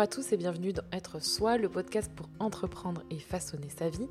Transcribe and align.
Bonjour 0.00 0.12
à 0.12 0.16
tous 0.16 0.32
et 0.32 0.38
bienvenue 0.38 0.72
dans 0.72 0.82
Être 0.92 1.22
Soi, 1.22 1.58
le 1.58 1.68
podcast 1.68 2.10
pour 2.16 2.30
entreprendre 2.38 3.02
et 3.10 3.18
façonner 3.18 3.68
sa 3.68 3.90
vie. 3.90 4.08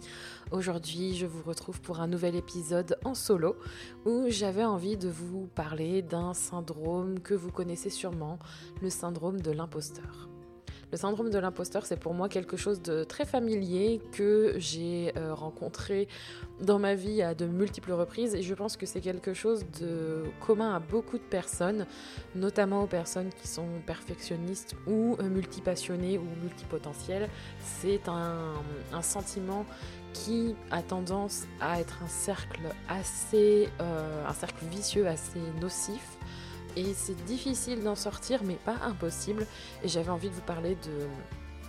Aujourd'hui, 0.51 1.15
je 1.15 1.25
vous 1.25 1.41
retrouve 1.41 1.81
pour 1.81 1.99
un 1.99 2.05
nouvel 2.05 2.35
épisode 2.35 2.99
en 3.05 3.15
solo 3.15 3.55
où 4.05 4.25
j'avais 4.27 4.63
envie 4.63 4.97
de 4.97 5.09
vous 5.09 5.47
parler 5.47 6.03
d'un 6.03 6.35
syndrome 6.35 7.19
que 7.19 7.33
vous 7.33 7.51
connaissez 7.51 7.89
sûrement, 7.89 8.37
le 8.83 8.91
syndrome 8.91 9.41
de 9.41 9.49
l'imposteur. 9.49 10.29
Le 10.91 10.97
syndrome 10.97 11.29
de 11.29 11.37
l'imposteur, 11.37 11.85
c'est 11.85 11.99
pour 11.99 12.15
moi 12.15 12.29
quelque 12.29 12.57
chose 12.57 12.81
de 12.81 13.03
très 13.03 13.25
familier 13.25 14.01
que 14.11 14.55
j'ai 14.57 15.13
euh, 15.17 15.35
rencontré 15.35 16.07
dans 16.61 16.79
ma 16.79 16.95
vie 16.95 17.21
à 17.21 17.35
de 17.35 17.45
multiples 17.45 17.91
reprises 17.91 18.33
et 18.33 18.41
je 18.41 18.53
pense 18.55 18.75
que 18.75 18.87
c'est 18.87 18.99
quelque 18.99 19.35
chose 19.35 19.65
de 19.79 20.23
commun 20.39 20.75
à 20.75 20.79
beaucoup 20.79 21.19
de 21.19 21.23
personnes, 21.23 21.85
notamment 22.35 22.83
aux 22.83 22.87
personnes 22.87 23.29
qui 23.39 23.47
sont 23.47 23.67
perfectionnistes 23.85 24.75
ou 24.87 25.15
euh, 25.19 25.29
multipassionnées 25.29 26.17
ou 26.17 26.27
multipotentielles. 26.41 27.29
C'est 27.61 28.07
un, 28.07 28.53
sentiment 29.01 29.65
qui 30.13 30.55
a 30.71 30.81
tendance 30.81 31.45
à 31.61 31.79
être 31.79 31.99
un 32.03 32.07
cercle 32.07 32.61
assez, 32.89 33.69
euh, 33.79 34.27
un 34.27 34.33
cercle 34.33 34.65
vicieux, 34.65 35.07
assez 35.07 35.39
nocif 35.61 36.18
et 36.75 36.93
c'est 36.93 37.15
difficile 37.25 37.83
d'en 37.83 37.95
sortir, 37.95 38.43
mais 38.43 38.55
pas 38.55 38.75
impossible. 38.83 39.45
Et 39.83 39.87
j'avais 39.87 40.09
envie 40.09 40.29
de 40.29 40.33
vous 40.33 40.41
parler 40.41 40.75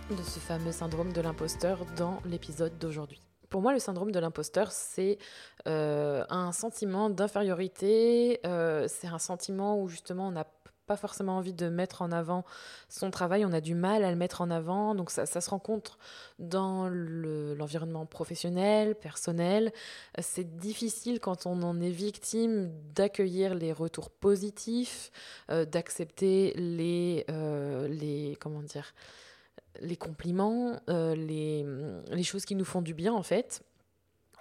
de, 0.09 0.15
ce 0.23 0.39
fameux 0.39 0.71
syndrome 0.71 1.13
de 1.13 1.21
l'imposteur 1.21 1.85
dans 1.97 2.19
l'épisode 2.25 2.77
d'aujourd'hui. 2.79 3.21
Pour 3.51 3.61
moi, 3.61 3.73
le 3.73 3.79
syndrome 3.79 4.13
de 4.13 4.19
l'imposteur, 4.19 4.71
c'est 4.71 5.17
euh, 5.67 6.23
un 6.29 6.53
sentiment 6.53 7.09
d'infériorité, 7.09 8.39
euh, 8.45 8.87
c'est 8.87 9.07
un 9.07 9.19
sentiment 9.19 9.77
où 9.77 9.89
justement 9.89 10.29
on 10.29 10.31
n'a 10.31 10.47
pas 10.87 10.95
forcément 10.95 11.35
envie 11.35 11.51
de 11.51 11.67
mettre 11.67 12.01
en 12.01 12.13
avant 12.13 12.45
son 12.87 13.11
travail, 13.11 13.43
on 13.43 13.51
a 13.51 13.59
du 13.59 13.75
mal 13.75 14.05
à 14.05 14.09
le 14.09 14.15
mettre 14.15 14.39
en 14.39 14.49
avant, 14.49 14.95
donc 14.95 15.11
ça, 15.11 15.25
se 15.25 15.49
rencontre 15.49 15.99
dans 16.39 16.87
l'environnement 16.89 18.05
professionnel, 18.05 18.95
personnel. 18.95 19.73
C'est 20.19 20.57
difficile 20.57 21.19
quand 21.19 21.45
on 21.45 21.61
en 21.61 21.81
est 21.81 21.91
victime 21.91 22.71
d'accueillir 22.95 23.53
les 23.53 23.73
retours 23.73 24.11
positifs, 24.11 25.11
euh, 25.49 25.65
d'accepter 25.65 26.53
les, 26.55 27.25
les, 27.89 28.37
comment 28.39 28.63
dire, 28.63 28.93
les 29.79 29.95
compliments, 29.95 30.79
euh, 30.89 31.15
les, 31.15 32.23
choses 32.23 32.45
qui 32.45 32.55
nous 32.55 32.65
font 32.65 32.81
du 32.81 32.93
bien 32.93 33.13
en 33.13 33.23
fait 33.23 33.63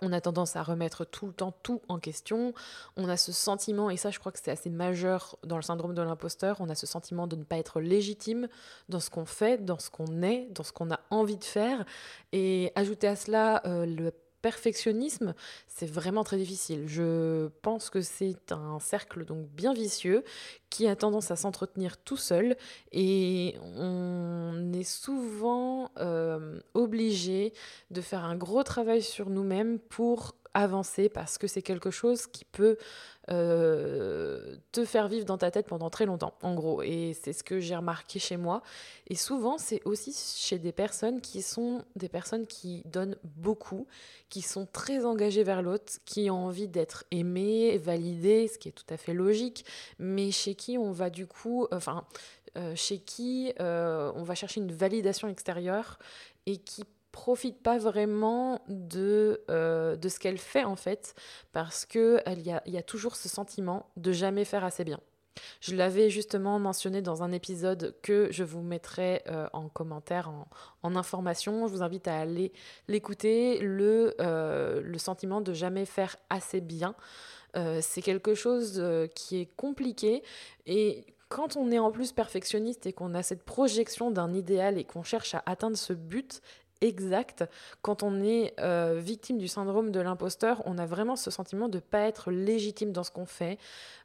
on 0.03 0.13
a 0.13 0.21
tendance 0.23 0.57
à 0.57 0.63
remettre 0.63 1.05
tout 1.05 1.27
le 1.27 1.33
temps 1.35 1.53
tout 1.63 1.83
en 1.89 1.99
question. 1.99 2.55
On 2.97 3.11
a 3.11 3.19
ce 3.19 3.33
sentiment, 3.33 3.91
et 3.91 3.99
ça 3.99 4.11
je 4.11 4.19
crois 4.19 4.33
que 4.33 4.39
c'est 4.43 4.51
assez 4.51 4.71
majeur 4.71 5.37
dans 5.45 5.57
le 5.57 5.63
syndrome 5.63 5.95
de 5.95 6.01
l'imposteur, 6.01 6.57
on 6.61 6.71
a 6.71 6.75
ce 6.75 6.87
sentiment 6.87 7.27
de 7.27 7.37
ne 7.37 7.45
pas 7.45 7.59
être 7.59 7.81
légitime 7.83 8.49
dans 8.89 8.99
ce 8.99 9.11
qu'on 9.11 9.27
fait, 9.27 9.63
dans 9.63 9.79
ce 9.79 9.91
qu'on 9.91 10.23
est, 10.23 10.49
dans 10.53 10.63
ce 10.63 10.73
qu'on 10.73 10.91
a 10.91 11.01
envie 11.11 11.37
de 11.37 11.45
faire. 11.45 11.85
Et 12.33 12.73
ajouter 12.77 13.09
à 13.09 13.17
cela 13.17 13.63
euh, 13.67 13.85
le 13.85 14.13
perfectionnisme, 14.43 15.35
c'est 15.67 15.91
vraiment 15.91 16.25
très 16.25 16.37
difficile. 16.37 16.87
Je 16.87 17.49
pense 17.63 17.91
que 17.91 18.01
c'est 18.01 18.53
un 18.53 18.79
cercle 18.79 19.25
donc 19.25 19.49
bien 19.49 19.73
vicieux 19.73 20.25
qui 20.71 20.87
a 20.87 20.97
tendance 20.97 21.31
à 21.31 21.37
s'entretenir 21.37 21.97
tout 21.99 22.17
seul 22.17 22.57
et 22.93 23.57
on 23.77 24.73
est 24.73 24.85
souvent 24.85 25.91
euh, 25.99 26.61
obligé 26.75 27.53
de 27.91 28.01
faire 28.01 28.25
un 28.25 28.37
gros 28.37 28.63
travail 28.63 29.03
sur 29.03 29.31
nous-mêmes 29.31 29.79
pour 29.79 30.35
avancer 30.55 31.09
parce 31.09 31.39
que 31.39 31.47
c'est 31.47 31.63
quelque 31.63 31.91
chose 31.91 32.27
qui 32.27 32.45
peut 32.45 32.77
euh, 33.31 34.57
te 34.73 34.85
faire 34.85 35.07
vivre 35.07 35.25
dans 35.25 35.39
ta 35.39 35.51
tête 35.51 35.67
pendant 35.67 35.91
très 35.91 36.07
longtemps, 36.07 36.35
en 36.43 36.55
gros. 36.55 36.83
Et 36.83 37.17
c'est 37.21 37.33
ce 37.33 37.45
que 37.45 37.61
j'ai 37.61 37.77
remarqué 37.77 38.19
chez 38.19 38.37
moi. 38.37 38.63
Et 39.07 39.15
souvent, 39.15 39.59
c'est 39.59 39.81
aussi 39.85 40.13
chez 40.37 40.59
des 40.59 40.73
personnes 40.73 41.21
qui 41.21 41.43
sont 41.43 41.85
des 41.95 42.09
personnes 42.09 42.47
qui 42.47 42.83
donnent 42.87 43.17
beaucoup, 43.23 43.87
qui 44.31 44.43
sont 44.43 44.67
très 44.67 45.05
engagées 45.05 45.45
vers 45.45 45.63
l'autre, 45.63 45.93
qui 46.05 46.31
ont 46.31 46.47
envie 46.47 46.67
d'être 46.69 47.05
aimées, 47.11 47.79
validées, 47.79 48.49
ce 48.49 48.59
qui 48.59 48.69
est 48.69 48.73
tout 48.73 48.93
à 48.93 48.97
fait 48.97 49.15
logique, 49.15 49.65
mais 49.99 50.33
chez 50.33 50.55
qui 50.55 50.77
on 50.77 50.91
va 50.91 51.11
du 51.11 51.27
coup, 51.27 51.69
enfin, 51.71 52.05
euh, 52.57 52.75
chez 52.75 52.99
qui 52.99 53.53
euh, 53.61 54.11
on 54.17 54.25
va 54.25 54.35
chercher 54.35 54.61
une 54.61 54.73
validation 54.73 55.29
extérieure 55.29 56.01
et 56.47 56.57
qui 56.57 56.83
profite 57.13 57.63
pas 57.63 57.79
vraiment 57.79 58.61
de, 58.69 59.43
euh, 59.51 59.97
de 59.97 60.09
ce 60.09 60.19
qu'elle 60.19 60.39
fait 60.39 60.65
en 60.65 60.77
fait, 60.77 61.15
parce 61.53 61.85
qu'il 61.87 62.23
y 62.39 62.51
a, 62.51 62.63
y 62.67 62.77
a 62.77 62.83
toujours 62.83 63.17
ce 63.17 63.29
sentiment 63.29 63.87
de 63.97 64.13
jamais 64.13 64.45
faire 64.45 64.65
assez 64.65 64.85
bien. 64.85 65.01
Je 65.61 65.75
l'avais 65.75 66.11
justement 66.11 66.59
mentionné 66.59 67.03
dans 67.03 67.23
un 67.23 67.33
épisode 67.33 67.95
que 68.03 68.29
je 68.31 68.45
vous 68.45 68.63
mettrai 68.63 69.23
euh, 69.29 69.49
en 69.53 69.69
commentaire, 69.69 70.29
en, 70.29 70.49
en, 70.83 70.97
information. 70.97 71.67
Je 71.67 71.73
vous 71.73 71.83
invite 71.83 72.09
à 72.09 72.19
aller 72.19 72.53
l'écouter. 72.89 73.59
Le, 73.61 74.15
euh, 74.21 74.83
le 74.83 74.99
sentiment 74.99 75.41
de 75.41 75.53
jamais 75.55 75.87
faire 75.87 76.17
assez 76.29 76.61
bien, 76.61 76.95
c'est 77.81 78.01
quelque 78.01 78.35
chose 78.35 78.81
qui 79.17 79.41
est 79.41 79.51
compliqué 79.57 80.23
et 80.67 81.05
quand 81.31 81.57
on 81.57 81.71
est 81.71 81.79
en 81.79 81.93
plus 81.93 82.11
perfectionniste 82.11 82.87
et 82.87 82.93
qu'on 82.93 83.15
a 83.15 83.23
cette 83.23 83.45
projection 83.45 84.11
d'un 84.11 84.35
idéal 84.35 84.79
et 84.79 84.85
qu'on 84.85 85.05
cherche 85.05 85.37
à 85.37 85.43
atteindre 85.47 85.79
ce 85.79 85.93
but, 85.93 86.43
exact. 86.81 87.45
Quand 87.83 88.03
on 88.03 88.23
est 88.23 88.55
euh, 88.61 88.99
victime 89.03 89.39
du 89.39 89.49
syndrome 89.49 89.91
de 89.91 90.01
l'imposteur, 90.01 90.63
on 90.65 90.79
a 90.79 90.87
vraiment 90.87 91.17
ce 91.17 91.31
sentiment 91.31 91.69
de 91.69 91.77
ne 91.77 91.81
pas 91.81 92.01
être 92.01 92.31
légitime 92.31 92.93
dans 92.93 93.05
ce 93.05 93.11
qu'on 93.11 93.27
fait. 93.27 93.59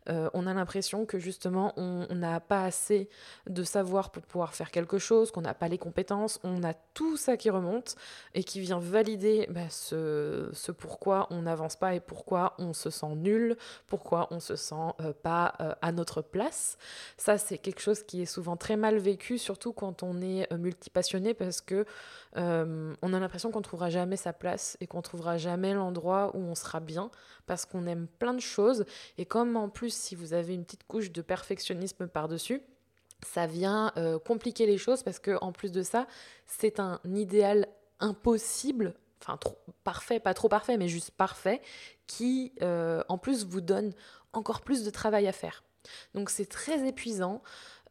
Euh, 0.10 0.30
on 0.34 0.48
a 0.48 0.54
l'impression 0.54 1.06
que 1.06 1.20
justement, 1.20 1.74
on 1.78 2.08
n'a 2.14 2.40
pas 2.40 2.64
assez 2.64 3.10
de 3.48 3.64
savoir 3.64 4.12
pour 4.12 4.24
pouvoir 4.24 4.54
faire 4.54 4.72
quelque 4.72 4.98
chose, 4.98 5.32
qu'on 5.32 5.42
n'a 5.42 5.54
pas 5.54 5.68
les 5.68 5.78
compétences. 5.78 6.40
On 6.44 6.64
a 6.64 6.74
tout 6.94 7.18
ça 7.18 7.38
qui 7.38 7.50
remonte 7.50 7.96
et 8.34 8.44
qui 8.44 8.60
vient 8.60 8.80
valider 8.80 9.48
bah, 9.50 9.70
ce, 9.70 10.72
pourquoi 10.72 11.28
on 11.32 11.44
n'avance 11.44 11.76
pas 11.76 11.96
et 11.96 12.00
pourquoi 12.00 12.54
on 12.58 12.74
se 12.74 12.90
sent 12.90 13.16
nul, 13.16 13.58
pourquoi 13.88 14.28
on 14.32 14.40
se 14.40 14.56
sent 14.56 14.76
euh, 15.02 15.14
pas 15.14 15.46
à 15.82 15.92
notre 15.92 16.22
place. 16.22 16.78
Ça, 17.18 17.38
c'est 17.38 17.58
quelque 17.58 17.82
chose 17.82 18.04
qui 18.04 18.22
est 18.22 18.26
souvent 18.26 18.58
très 18.58 18.78
mal 18.78 18.98
vécu, 18.98 19.38
surtout 19.38 19.74
quand 19.74 20.04
on 20.04 20.22
est 20.22 20.52
multipassionné 20.54 21.34
parce 21.34 21.62
que 21.62 21.86
euh, 22.38 22.94
on 23.02 23.14
a 23.14 23.20
l'impression 23.20 23.52
qu'on 23.52 23.60
ne 23.60 23.64
trouvera 23.64 23.90
jamais 23.90 24.18
sa 24.18 24.34
place 24.34 24.78
et 24.82 24.88
qu'on 24.88 25.02
trouvera 25.02 25.38
jamais 25.38 25.74
l'endroit 25.74 26.32
où 26.36 26.40
on 26.40 26.56
sera 26.56 26.80
bien 26.80 27.10
parce 27.45 27.66
qu'on 27.66 27.88
aime 27.88 28.07
plein 28.19 28.33
de 28.33 28.39
choses. 28.41 28.85
Et 29.17 29.25
comme 29.25 29.56
en 29.56 29.69
plus, 29.69 29.94
si 29.94 30.16
vous 30.16 30.33
avez 30.33 30.53
une 30.53 30.63
petite 30.63 30.85
couche 30.88 31.11
de 31.11 31.22
perfectionnisme 31.22 32.07
par-dessus, 32.07 32.61
ça 33.25 33.47
vient 33.47 33.91
euh, 33.97 34.19
compliquer 34.19 34.66
les 34.66 34.78
choses 34.78 35.03
parce 35.03 35.19
que 35.19 35.38
en 35.41 35.51
plus 35.51 35.72
de 35.72 35.83
ça, 35.83 36.07
c'est 36.45 36.79
un 36.79 37.00
idéal 37.06 37.67
impossible, 38.00 38.94
enfin 39.22 39.38
trop 39.38 39.57
parfait, 39.83 40.19
pas 40.19 40.33
trop 40.33 40.50
parfait, 40.50 40.78
mais 40.78 40.88
juste 40.88 41.11
parfait, 41.11 41.61
qui 42.07 42.53
euh, 42.61 43.03
en 43.07 43.17
plus 43.17 43.45
vous 43.45 43.62
donne 43.62 43.94
encore 44.33 44.62
plus 44.62 44.83
de 44.83 44.89
travail 44.89 45.27
à 45.27 45.31
faire. 45.31 45.63
Donc 46.13 46.29
c'est 46.29 46.47
très 46.47 46.88
épuisant, 46.88 47.41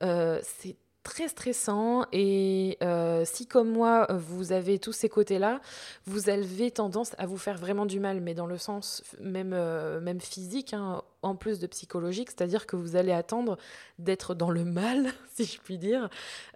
c'est 0.00 0.76
très 1.04 1.28
stressant 1.28 2.06
et 2.12 2.78
euh, 2.82 3.24
si 3.24 3.46
comme 3.46 3.70
moi 3.70 4.08
vous 4.10 4.50
avez 4.50 4.78
tous 4.80 4.92
ces 4.92 5.08
côtés-là, 5.08 5.60
vous 6.06 6.28
avez 6.30 6.70
tendance 6.70 7.14
à 7.18 7.26
vous 7.26 7.36
faire 7.36 7.58
vraiment 7.58 7.86
du 7.86 8.00
mal, 8.00 8.20
mais 8.20 8.34
dans 8.34 8.46
le 8.46 8.58
sens 8.58 9.04
même, 9.20 9.52
euh, 9.52 10.00
même 10.00 10.20
physique, 10.20 10.72
hein, 10.72 11.02
en 11.22 11.36
plus 11.36 11.60
de 11.60 11.66
psychologique, 11.68 12.30
c'est-à-dire 12.30 12.66
que 12.66 12.74
vous 12.74 12.96
allez 12.96 13.12
attendre 13.12 13.58
d'être 13.98 14.34
dans 14.34 14.50
le 14.50 14.64
mal, 14.64 15.12
si 15.34 15.44
je 15.44 15.60
puis 15.60 15.78
dire. 15.78 16.08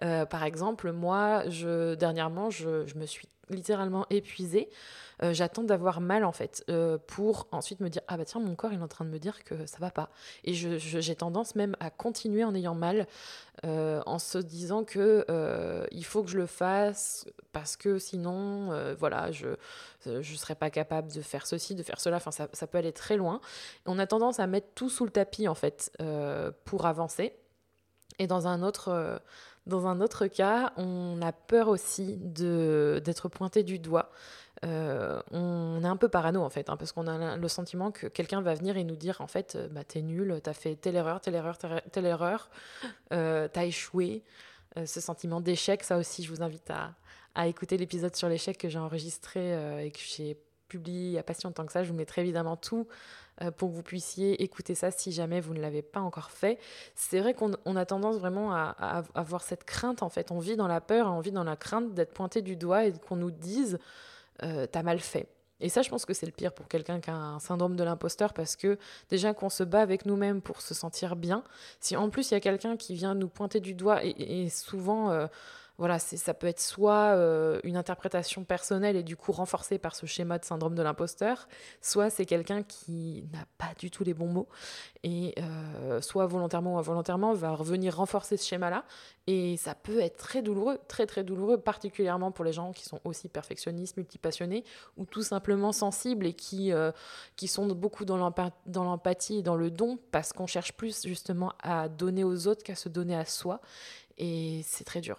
Euh, 0.03 0.25
par 0.25 0.43
exemple, 0.43 0.91
moi, 0.91 1.47
je, 1.47 1.95
dernièrement, 1.95 2.49
je 2.49 2.97
me 2.97 3.05
suis 3.05 3.29
littéralement 3.49 4.05
épuisée. 4.09 4.69
Euh, 5.21 5.33
j'attends 5.33 5.63
d'avoir 5.63 5.99
mal 5.99 6.23
en 6.23 6.31
fait 6.31 6.63
euh, 6.69 6.97
pour 7.05 7.47
ensuite 7.51 7.81
me 7.81 7.89
dire 7.89 8.01
ah 8.07 8.15
bah 8.15 8.23
tiens 8.23 8.39
mon 8.39 8.55
corps 8.55 8.71
il 8.71 8.79
est 8.79 8.83
en 8.83 8.87
train 8.87 9.03
de 9.03 9.09
me 9.09 9.19
dire 9.19 9.43
que 9.43 9.65
ça 9.65 9.77
va 9.79 9.91
pas. 9.91 10.09
Et 10.45 10.53
j'ai 10.53 11.15
tendance 11.15 11.55
même 11.55 11.75
à 11.79 11.89
continuer 11.89 12.43
en 12.45 12.55
ayant 12.55 12.75
mal 12.75 13.05
euh, 13.65 14.01
en 14.05 14.17
se 14.17 14.37
disant 14.37 14.85
que 14.85 15.25
il 15.91 16.05
faut 16.05 16.23
que 16.23 16.29
je 16.29 16.37
le 16.37 16.45
fasse 16.45 17.27
parce 17.51 17.75
que 17.75 17.99
sinon 17.99 18.69
voilà 18.97 19.31
je 19.31 19.49
je 20.05 20.35
serais 20.35 20.55
pas 20.55 20.69
capable 20.69 21.11
de 21.11 21.21
faire 21.21 21.45
ceci 21.45 21.75
de 21.75 21.83
faire 21.83 21.99
cela. 21.99 22.17
Enfin 22.17 22.31
ça, 22.31 22.47
ça 22.53 22.67
peut 22.67 22.77
aller 22.77 22.93
très 22.93 23.17
loin. 23.17 23.41
On 23.85 23.99
a 23.99 24.07
tendance 24.07 24.39
à 24.39 24.47
mettre 24.47 24.67
tout 24.75 24.89
sous 24.89 25.03
le 25.03 25.11
tapis 25.11 25.47
en 25.47 25.55
fait 25.55 25.91
pour 26.63 26.85
avancer. 26.85 27.33
Et 28.21 28.27
dans 28.27 28.47
un 28.47 28.63
autre 28.63 29.19
dans 29.69 29.87
un 29.87 30.01
autre 30.01 30.27
cas, 30.27 30.73
on 30.77 31.21
a 31.21 31.31
peur 31.31 31.69
aussi 31.69 32.17
d'être 32.17 33.29
pointé 33.29 33.63
du 33.63 33.79
doigt. 33.79 34.11
Euh, 34.65 35.21
on 35.31 35.81
est 35.83 35.87
un 35.87 35.95
peu 35.95 36.09
parano 36.09 36.41
en 36.41 36.49
fait, 36.49 36.69
hein, 36.69 36.75
parce 36.75 36.91
qu'on 36.91 37.07
a 37.07 37.37
le 37.37 37.47
sentiment 37.47 37.91
que 37.91 38.07
quelqu'un 38.07 38.41
va 38.41 38.55
venir 38.55 38.75
et 38.75 38.83
nous 38.83 38.97
dire 38.97 39.21
en 39.21 39.27
fait, 39.27 39.55
euh, 39.55 39.69
bah, 39.69 39.85
t'es 39.85 40.01
nul, 40.01 40.41
t'as 40.43 40.53
fait 40.53 40.75
telle 40.75 40.97
erreur, 40.97 41.21
telle 41.21 41.35
erreur, 41.35 41.57
telle 41.57 42.05
erreur, 42.05 42.49
euh, 43.13 43.47
t'as 43.47 43.65
échoué. 43.65 44.23
ce 44.75 44.99
sentiment 44.99 45.39
d'échec, 45.39 45.83
ça 45.83 45.97
aussi, 45.97 46.23
je 46.23 46.29
vous 46.29 46.43
invite 46.43 46.69
à, 46.71 46.93
à 47.35 47.47
écouter 47.47 47.77
l'épisode 47.77 48.15
sur 48.15 48.27
l'échec 48.27 48.57
que 48.57 48.67
j'ai 48.67 48.79
enregistré 48.79 49.85
et 49.85 49.91
que 49.91 49.99
j'ai 49.99 50.37
publie 50.69 50.93
il 50.93 51.11
n'y 51.11 51.17
a 51.17 51.23
pas 51.23 51.33
si 51.33 51.43
longtemps 51.43 51.65
que 51.65 51.73
ça. 51.73 51.83
Je 51.83 51.89
vous 51.89 51.97
mettrai 51.97 52.21
évidemment 52.21 52.55
tout 52.55 52.87
euh, 53.41 53.51
pour 53.51 53.69
que 53.69 53.75
vous 53.75 53.83
puissiez 53.83 54.41
écouter 54.41 54.75
ça 54.75 54.91
si 54.91 55.11
jamais 55.11 55.41
vous 55.41 55.53
ne 55.53 55.59
l'avez 55.59 55.81
pas 55.81 55.99
encore 55.99 56.31
fait. 56.31 56.57
C'est 56.95 57.19
vrai 57.19 57.33
qu'on 57.33 57.75
a 57.75 57.85
tendance 57.85 58.17
vraiment 58.17 58.53
à, 58.53 59.03
avoir 59.15 59.41
cette 59.41 59.65
crainte 59.65 60.03
en 60.03 60.09
fait. 60.09 60.31
On 60.31 60.39
vit 60.39 60.55
dans 60.55 60.67
la 60.67 60.79
peur, 60.79 61.07
on 61.11 61.19
vit 61.19 61.31
dans 61.31 61.43
la 61.43 61.57
crainte 61.57 61.93
d'être 61.93 62.13
pointé 62.13 62.41
du 62.41 62.55
doigt 62.55 62.85
et 62.85 62.93
qu'on 62.93 63.17
nous 63.17 63.31
dise 63.31 63.79
euh, 64.43 64.65
t'as 64.71 64.83
mal 64.83 64.99
fait. 64.99 65.27
Et 65.61 65.69
ça, 65.69 65.81
je 65.81 65.89
pense 65.89 66.05
que 66.05 66.13
c'est 66.13 66.25
le 66.25 66.31
pire 66.31 66.53
pour 66.53 66.67
quelqu'un 66.67 66.99
qui 67.01 67.09
a 67.09 67.15
un 67.15 67.39
syndrome 67.39 67.75
de 67.75 67.83
l'imposteur 67.83 68.33
parce 68.33 68.55
que 68.55 68.77
déjà 69.09 69.33
qu'on 69.33 69.49
se 69.49 69.63
bat 69.63 69.81
avec 69.81 70.05
nous-mêmes 70.05 70.41
pour 70.41 70.61
se 70.61 70.73
sentir 70.73 71.15
bien, 71.15 71.43
si 71.79 71.97
en 71.97 72.09
plus 72.09 72.31
il 72.31 72.33
y 72.33 72.37
a 72.37 72.39
quelqu'un 72.39 72.77
qui 72.77 72.95
vient 72.95 73.13
nous 73.13 73.27
pointer 73.27 73.59
du 73.59 73.73
doigt 73.73 73.99
et, 74.03 74.49
souvent 74.49 75.11
euh, 75.11 75.27
voilà, 75.79 75.97
ça 75.97 76.33
peut 76.33 76.47
être 76.47 76.59
soit 76.59 77.15
euh, 77.15 77.61
une 77.63 77.77
interprétation 77.77 78.43
personnelle 78.43 78.97
et 78.97 79.03
du 79.03 79.15
coup 79.15 79.31
renforcée 79.31 79.79
par 79.79 79.95
ce 79.95 80.05
schéma 80.05 80.37
de 80.37 80.43
syndrome 80.43 80.75
de 80.75 80.83
l'imposteur, 80.83 81.47
soit 81.81 82.09
c'est 82.09 82.25
quelqu'un 82.25 82.63
qui 82.63 83.23
n'a 83.31 83.45
pas 83.57 83.73
du 83.79 83.89
tout 83.89 84.03
les 84.03 84.13
bons 84.13 84.27
mots 84.27 84.49
et 85.03 85.33
euh, 85.39 86.01
soit 86.01 86.27
volontairement 86.27 86.75
ou 86.75 86.77
involontairement 86.79 87.33
va 87.33 87.55
revenir 87.55 87.95
renforcer 87.95 88.35
ce 88.35 88.45
schéma-là 88.45 88.83
et 89.25 89.55
ça 89.55 89.73
peut 89.73 90.01
être 90.01 90.17
très 90.17 90.41
douloureux, 90.41 90.79
très 90.89 91.05
très 91.05 91.23
douloureux, 91.23 91.57
particulièrement 91.57 92.33
pour 92.33 92.43
les 92.43 92.51
gens 92.51 92.73
qui 92.73 92.83
sont 92.83 92.99
aussi 93.05 93.29
perfectionnistes, 93.29 93.95
multipassionnés 93.95 94.65
ou 94.97 95.05
tout 95.05 95.23
simplement 95.23 95.71
sensibles 95.71 96.25
et 96.25 96.33
qui, 96.33 96.73
euh, 96.73 96.91
qui 97.37 97.47
sont 97.47 97.67
beaucoup 97.67 98.03
dans 98.03 98.17
l'empathie 98.17 99.37
et 99.37 99.43
dans 99.43 99.55
le 99.55 99.71
don 99.71 99.97
parce 100.11 100.33
qu'on 100.33 100.47
cherche 100.47 100.73
plus 100.73 101.07
justement 101.07 101.53
à 101.63 101.87
donner 101.87 102.25
aux 102.25 102.47
autres 102.47 102.63
qu'à 102.63 102.75
se 102.75 102.89
donner 102.89 103.15
à 103.15 103.23
soi 103.23 103.61
et 104.17 104.61
c'est 104.65 104.83
très 104.83 104.99
dur. 104.99 105.17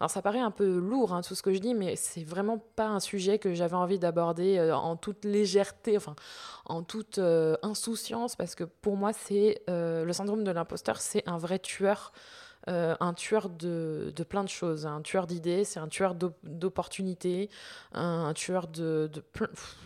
Alors 0.00 0.10
ça 0.10 0.22
paraît 0.22 0.40
un 0.40 0.50
peu 0.50 0.78
lourd 0.78 1.12
hein, 1.12 1.22
tout 1.22 1.34
ce 1.34 1.42
que 1.42 1.52
je 1.52 1.58
dis, 1.58 1.74
mais 1.74 1.96
c'est 1.96 2.24
vraiment 2.24 2.58
pas 2.58 2.86
un 2.86 3.00
sujet 3.00 3.38
que 3.38 3.54
j'avais 3.54 3.76
envie 3.76 3.98
d'aborder 3.98 4.58
euh, 4.58 4.74
en 4.74 4.96
toute 4.96 5.24
légèreté, 5.24 5.96
enfin 5.96 6.14
en 6.66 6.82
toute 6.82 7.18
euh, 7.18 7.56
insouciance, 7.62 8.36
parce 8.36 8.54
que 8.54 8.64
pour 8.64 8.96
moi 8.96 9.12
c'est 9.12 9.62
euh, 9.68 10.04
le 10.04 10.12
syndrome 10.12 10.44
de 10.44 10.50
l'imposteur, 10.50 11.00
c'est 11.00 11.26
un 11.28 11.38
vrai 11.38 11.58
tueur. 11.58 12.12
un 12.68 13.14
tueur 13.14 13.48
de, 13.48 14.12
de, 14.14 14.24
plein 14.24 14.44
de 14.44 14.48
choses, 14.48 14.86
un 14.86 15.02
tueur 15.02 15.26
d'idées, 15.26 15.64
c'est 15.64 15.80
un 15.80 15.88
tueur 15.88 16.14
d'opportunités, 16.14 17.50
un, 17.92 18.32
tueur 18.34 18.68
de, 18.68 19.10
de 19.12 19.24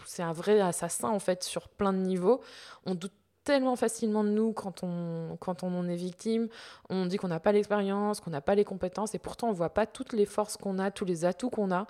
c'est 0.05 0.23
un 0.23 0.35
vrai 0.35 0.61
assassin 0.61 1.09
en 1.09 1.19
fait 1.19 1.43
sur 1.43 1.69
plein 1.69 1.95
de 1.95 1.99
niveaux. 1.99 2.43
On 2.85 2.95
doute 2.95 3.15
tellement 3.47 3.77
facilement 3.77 4.25
de 4.25 4.31
nous 4.31 4.53
quand 4.53 4.83
on, 4.83 5.37
quand 5.39 5.63
on 5.63 5.73
en 5.79 5.89
est 5.89 5.97
victime. 5.97 6.49
On 6.91 7.07
dit 7.07 7.17
qu'on 7.17 7.29
n'a 7.29 7.39
pas 7.39 7.53
l'expérience, 7.53 8.21
qu'on 8.21 8.33
n'a 8.33 8.41
pas 8.41 8.57
les 8.57 8.65
compétences, 8.65 9.15
et 9.15 9.21
pourtant 9.21 9.47
on 9.47 9.53
ne 9.53 9.57
voit 9.57 9.73
pas 9.73 9.87
toutes 9.87 10.13
les 10.13 10.27
forces 10.27 10.57
qu'on 10.57 10.81
a, 10.81 10.91
tous 10.91 11.05
les 11.05 11.25
atouts 11.25 11.49
qu'on 11.49 11.71
a. 11.71 11.87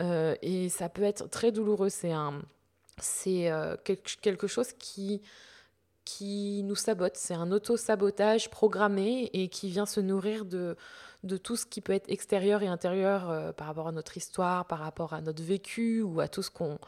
Euh, 0.00 0.36
et 0.42 0.68
ça 0.68 0.90
peut 0.90 1.02
être 1.02 1.28
très 1.30 1.50
douloureux. 1.50 1.88
C'est 1.88 2.12
un, 2.12 2.42
c'est 2.98 3.50
euh, 3.50 3.74
quelque 3.84 4.46
chose 4.46 4.72
qui, 4.78 5.22
qui 6.04 6.62
nous 6.64 6.76
sabote. 6.76 7.16
C'est 7.16 7.34
un 7.34 7.50
auto-sabotage 7.52 8.50
programmé 8.50 9.30
et 9.32 9.48
qui 9.48 9.70
vient 9.70 9.86
se 9.86 10.00
nourrir 10.00 10.44
de, 10.44 10.76
de 11.24 11.36
tout 11.38 11.56
ce 11.56 11.64
qui 11.64 11.80
peut 11.80 11.94
être 11.94 12.10
extérieur 12.10 12.62
et 12.62 12.68
intérieur 12.68 13.30
euh, 13.30 13.52
par 13.52 13.68
rapport 13.68 13.88
à 13.88 13.92
notre 13.92 14.18
histoire, 14.18 14.66
par 14.66 14.80
rapport 14.80 15.14
à 15.14 15.22
notre 15.22 15.42
vécu 15.42 16.02
ou 16.02 16.20
à 16.20 16.28
tout 16.28 16.42
ce 16.42 16.50
qu'on 16.50 16.78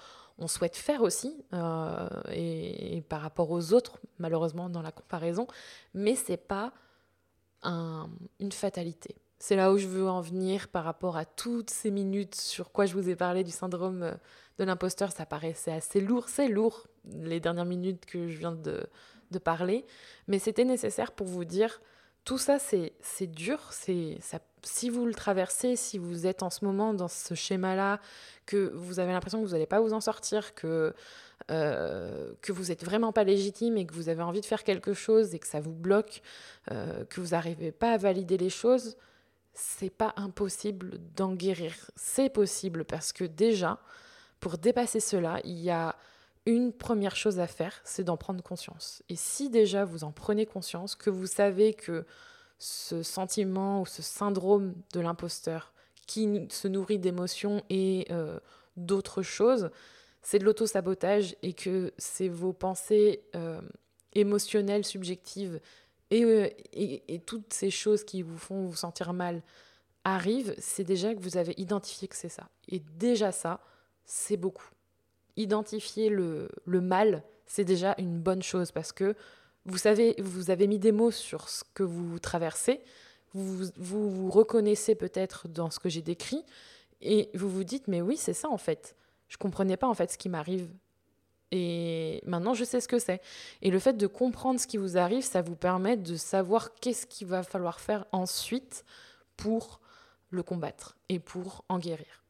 on 0.40 0.48
souhaite 0.48 0.76
faire 0.76 1.02
aussi, 1.02 1.44
euh, 1.52 2.08
et, 2.32 3.02
par 3.08 3.20
rapport 3.20 3.50
aux 3.50 3.72
autres, 3.72 4.00
malheureusement, 4.18 4.68
dans 4.68 4.82
la 4.82 4.92
comparaison, 4.92 5.46
mais 5.94 6.16
c'est 6.16 6.36
pas 6.36 6.72
une 7.62 8.52
fatalité. 8.52 9.16
C'est 9.38 9.56
là 9.56 9.72
où 9.72 9.76
je 9.76 9.86
veux 9.86 10.08
en 10.08 10.22
venir 10.22 10.68
par 10.68 10.84
rapport 10.84 11.16
à 11.16 11.26
toutes 11.26 11.70
ces 11.70 11.90
minutes 11.90 12.34
sur 12.34 12.72
quoi 12.72 12.86
je 12.86 12.94
vous 12.94 13.08
ai 13.10 13.16
parlé 13.16 13.44
du 13.44 13.50
syndrome 13.50 14.02
euh, 14.02 14.14
de 14.58 14.64
l'imposteur. 14.64 15.12
Ça 15.12 15.26
paraissait 15.26 15.72
assez 15.72 16.00
lourd, 16.00 16.28
c'est 16.28 16.48
lourd, 16.48 16.86
les 17.04 17.40
dernières 17.40 17.66
minutes 17.66 18.06
que 18.06 18.28
je 18.28 18.38
viens 18.38 18.52
de, 18.52 18.88
parler, 19.44 19.86
mais 20.26 20.38
c'était 20.38 20.64
nécessaire 20.64 21.12
pour 21.12 21.26
vous 21.26 21.44
dire 21.44 21.80
tout 22.24 22.36
ça, 22.36 22.58
c'est 22.58 23.26
dur. 23.26 23.72
C'est 23.72 24.18
si 24.62 24.90
vous 24.90 25.06
le 25.06 25.14
traversez, 25.14 25.76
si 25.76 25.98
vous 25.98 26.26
êtes 26.26 26.42
en 26.42 26.50
ce 26.50 26.64
moment 26.64 26.94
dans 26.94 27.08
ce 27.08 27.34
schéma-là, 27.34 28.00
que 28.46 28.72
vous 28.74 28.98
avez 28.98 29.12
l'impression 29.12 29.40
que 29.40 29.46
vous 29.46 29.52
n'allez 29.52 29.66
pas 29.66 29.80
vous 29.80 29.92
en 29.92 30.00
sortir, 30.00 30.54
que 30.54 30.94
euh, 31.50 32.32
que 32.42 32.52
vous 32.52 32.66
n'êtes 32.66 32.84
vraiment 32.84 33.12
pas 33.12 33.24
légitime 33.24 33.76
et 33.76 33.86
que 33.86 33.94
vous 33.94 34.08
avez 34.08 34.22
envie 34.22 34.40
de 34.40 34.46
faire 34.46 34.62
quelque 34.62 34.92
chose 34.92 35.34
et 35.34 35.38
que 35.38 35.46
ça 35.46 35.58
vous 35.58 35.72
bloque, 35.72 36.22
euh, 36.70 37.04
que 37.06 37.20
vous 37.20 37.28
n'arrivez 37.28 37.72
pas 37.72 37.92
à 37.92 37.96
valider 37.96 38.36
les 38.36 38.50
choses, 38.50 38.96
c'est 39.54 39.90
pas 39.90 40.12
impossible 40.16 40.98
d'en 41.16 41.34
guérir. 41.34 41.74
C'est 41.96 42.30
possible 42.30 42.84
parce 42.84 43.12
que 43.12 43.24
déjà, 43.24 43.80
pour 44.38 44.58
dépasser 44.58 45.00
cela, 45.00 45.40
il 45.44 45.58
y 45.58 45.70
a 45.70 45.96
une 46.46 46.72
première 46.72 47.16
chose 47.16 47.40
à 47.40 47.46
faire, 47.46 47.80
c'est 47.84 48.04
d'en 48.04 48.16
prendre 48.16 48.42
conscience. 48.42 49.02
Et 49.08 49.16
si 49.16 49.50
déjà 49.50 49.84
vous 49.84 50.04
en 50.04 50.12
prenez 50.12 50.46
conscience, 50.46 50.94
que 50.94 51.10
vous 51.10 51.26
savez 51.26 51.74
que 51.74 52.04
ce 52.60 53.02
sentiment 53.02 53.80
ou 53.80 53.86
ce 53.86 54.02
syndrome 54.02 54.74
de 54.92 55.00
l'imposteur 55.00 55.72
qui 56.06 56.46
se 56.50 56.68
nourrit 56.68 56.98
d'émotions 56.98 57.64
et 57.70 58.06
euh, 58.10 58.38
d'autres 58.76 59.22
choses, 59.22 59.70
c'est 60.22 60.38
de 60.38 60.44
l'auto-sabotage 60.44 61.34
et 61.42 61.54
que 61.54 61.92
c'est 61.98 62.28
vos 62.28 62.52
pensées 62.52 63.22
euh, 63.34 63.60
émotionnelles, 64.12 64.84
subjectives 64.84 65.60
euh, 66.12 66.48
et, 66.72 67.14
et, 67.14 67.18
toutes 67.20 67.52
ces 67.52 67.70
choses 67.70 68.04
qui 68.04 68.22
vous 68.22 68.38
font 68.38 68.66
vous 68.66 68.76
sentir 68.76 69.12
mal 69.12 69.42
arrivent, 70.04 70.54
c'est 70.58 70.84
déjà 70.84 71.14
que 71.14 71.20
vous 71.20 71.36
avez 71.36 71.54
identifié 71.56 72.08
que 72.08 72.16
c'est 72.16 72.28
ça. 72.28 72.48
Et 72.68 72.80
déjà 72.98 73.32
ça, 73.32 73.60
c'est 74.04 74.36
beaucoup 74.36 74.68
identifier 75.36 76.08
le, 76.08 76.48
le 76.64 76.80
mal, 76.80 77.22
c'est 77.46 77.64
déjà 77.64 77.94
une 77.98 78.18
bonne 78.18 78.42
chose 78.42 78.70
parce 78.70 78.92
que 78.92 79.14
vous 79.66 79.78
savez, 79.78 80.14
vous 80.18 80.50
avez 80.50 80.66
mis 80.66 80.78
des 80.78 80.92
mots 80.92 81.10
sur 81.10 81.48
ce 81.48 81.62
que 81.74 81.82
vous 81.82 82.18
traversez, 82.18 82.80
vous 83.34 83.70
vous, 83.76 84.30
reconnaissez 84.30 84.94
peut-être 84.94 85.48
dans 85.48 85.70
ce 85.70 85.78
que 85.78 85.88
j'ai 85.88 86.02
décrit 86.02 86.44
et 87.00 87.30
vous 87.34 87.48
vous 87.48 87.64
dites 87.64 87.86
mais 87.86 88.02
oui 88.02 88.16
c'est 88.16 88.34
ça 88.34 88.48
en 88.48 88.58
fait. 88.58 88.96
Je 89.28 89.36
comprenais 89.36 89.76
pas 89.76 89.86
en 89.86 89.94
fait 89.94 90.10
ce 90.10 90.18
qui 90.18 90.28
m'arrive 90.28 90.68
et 91.52 92.20
maintenant 92.26 92.54
je 92.54 92.64
sais 92.64 92.80
ce 92.80 92.88
que 92.88 92.98
c'est. 92.98 93.20
Et 93.62 93.70
le 93.70 93.78
fait 93.78 93.96
de 93.96 94.06
comprendre 94.06 94.58
ce 94.58 94.66
qui 94.66 94.78
vous 94.78 94.96
arrive, 94.96 95.22
ça 95.22 95.42
vous 95.42 95.56
permet 95.56 95.96
de 95.96 96.16
savoir 96.16 96.74
qu'est-ce 96.74 97.06
qu'il 97.06 97.28
va 97.28 97.42
falloir 97.42 97.80
faire 97.80 98.06
ensuite 98.12 98.84
pour 99.36 99.80
le 100.30 100.42
combattre 100.42 100.96
et 101.08 101.18
pour 101.18 101.64
en 101.68 101.78
guérir. 101.78 102.24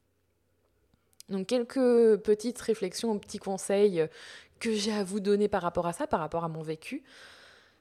Donc 1.30 1.46
quelques 1.46 2.16
petites 2.22 2.60
réflexions, 2.60 3.18
petits 3.18 3.38
conseils 3.38 4.06
que 4.60 4.72
j'ai 4.72 4.92
à 4.92 5.02
vous 5.02 5.20
donner 5.20 5.48
par 5.48 5.62
rapport 5.62 5.86
à 5.86 5.92
ça, 5.92 6.06
par 6.06 6.20
rapport 6.20 6.44
à 6.44 6.48
mon 6.48 6.62
vécu. 6.62 7.02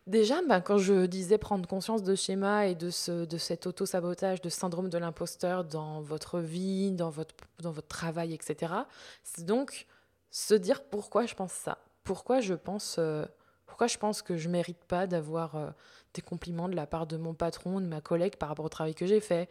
Déjà, 0.07 0.41
ben, 0.41 0.59
quand 0.59 0.79
je 0.79 1.05
disais 1.05 1.38
prendre 1.38 1.67
conscience 1.67 2.01
de 2.01 2.15
schéma 2.15 2.65
et 2.65 2.74
de, 2.74 2.89
ce, 2.89 3.25
de 3.25 3.38
cet 3.38 3.67
auto-sabotage, 3.67 4.41
de 4.41 4.50
syndrome 4.50 4.89
de 4.89 4.98
l'imposteur 4.98 5.63
dans 5.63 6.01
votre 6.01 6.39
vie, 6.39 6.91
dans 6.91 7.12
votre, 7.12 7.36
dans 7.62 7.71
votre 7.71 7.88
travail, 7.88 8.33
etc., 8.33 8.74
c'est 9.24 9.45
donc 9.45 9.86
se 10.31 10.55
dire 10.55 10.83
pourquoi 10.83 11.27
je 11.27 11.36
pense 11.36 11.51
ça. 11.51 11.77
Pourquoi 12.03 12.39
je 12.39 12.55
pense, 12.55 12.95
euh, 12.98 13.24
pourquoi 13.67 13.86
je 13.86 14.00
pense 14.00 14.24
que 14.24 14.36
je 14.36 14.48
ne 14.48 14.53
mérite 14.53 14.83
pas 14.86 15.05
d'avoir 15.05 15.55
euh, 15.55 15.69
des 16.15 16.24
compliments 16.24 16.69
de 16.69 16.75
la 16.75 16.88
part 16.88 17.05
de 17.05 17.17
mon 17.17 17.36
patron, 17.36 17.79
de 17.79 17.86
ma 17.86 18.01
collègue 18.01 18.36
par 18.38 18.50
rapport 18.50 18.65
au 18.65 18.69
travail 18.69 18.95
que 18.95 19.05
j'ai 19.05 19.19
fait? 19.19 19.48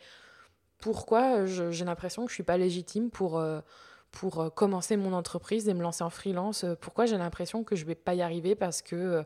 Pourquoi 0.78 1.46
j'ai 1.46 1.84
l'impression 1.84 2.24
que 2.24 2.30
je 2.30 2.34
suis 2.34 2.42
pas 2.42 2.56
légitime 2.56 3.10
pour... 3.10 3.38
Euh, 3.38 3.60
pour 4.10 4.40
euh, 4.40 4.50
commencer 4.50 4.96
mon 4.96 5.12
entreprise 5.12 5.68
et 5.68 5.74
me 5.74 5.82
lancer 5.82 6.02
en 6.02 6.10
freelance. 6.10 6.64
Euh, 6.64 6.74
pourquoi 6.80 7.06
j'ai 7.06 7.18
l'impression 7.18 7.64
que 7.64 7.76
je 7.76 7.84
vais 7.84 7.94
pas 7.94 8.14
y 8.14 8.22
arriver 8.22 8.54
parce 8.54 8.82
que 8.82 9.24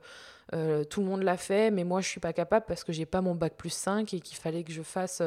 euh, 0.54 0.84
tout 0.84 1.00
le 1.00 1.06
monde 1.06 1.22
l'a 1.22 1.36
fait, 1.36 1.70
mais 1.70 1.84
moi 1.84 2.00
je 2.00 2.08
suis 2.08 2.20
pas 2.20 2.32
capable 2.32 2.66
parce 2.66 2.84
que 2.84 2.92
j'ai 2.92 3.06
pas 3.06 3.20
mon 3.20 3.34
bac 3.34 3.54
plus 3.56 3.72
5 3.72 4.12
et 4.14 4.20
qu'il 4.20 4.36
fallait 4.36 4.64
que 4.64 4.72
je 4.72 4.82
fasse 4.82 5.22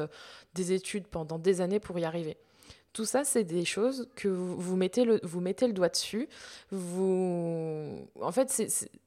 des 0.53 0.71
études 0.71 1.07
pendant 1.07 1.39
des 1.39 1.61
années 1.61 1.79
pour 1.79 1.97
y 1.99 2.05
arriver. 2.05 2.37
Tout 2.93 3.05
ça, 3.05 3.25
c'est 3.25 3.43
des 3.43 3.65
choses 3.65 4.07
que 4.15 4.29
vous, 4.29 4.77
mettez 4.77 5.03
le, 5.03 5.19
vous 5.23 5.41
mettez 5.41 5.67
le 5.67 5.73
doigt 5.73 5.89
dessus. 5.89 6.29
Vous... 6.71 8.07
En 8.21 8.31
fait, 8.31 8.49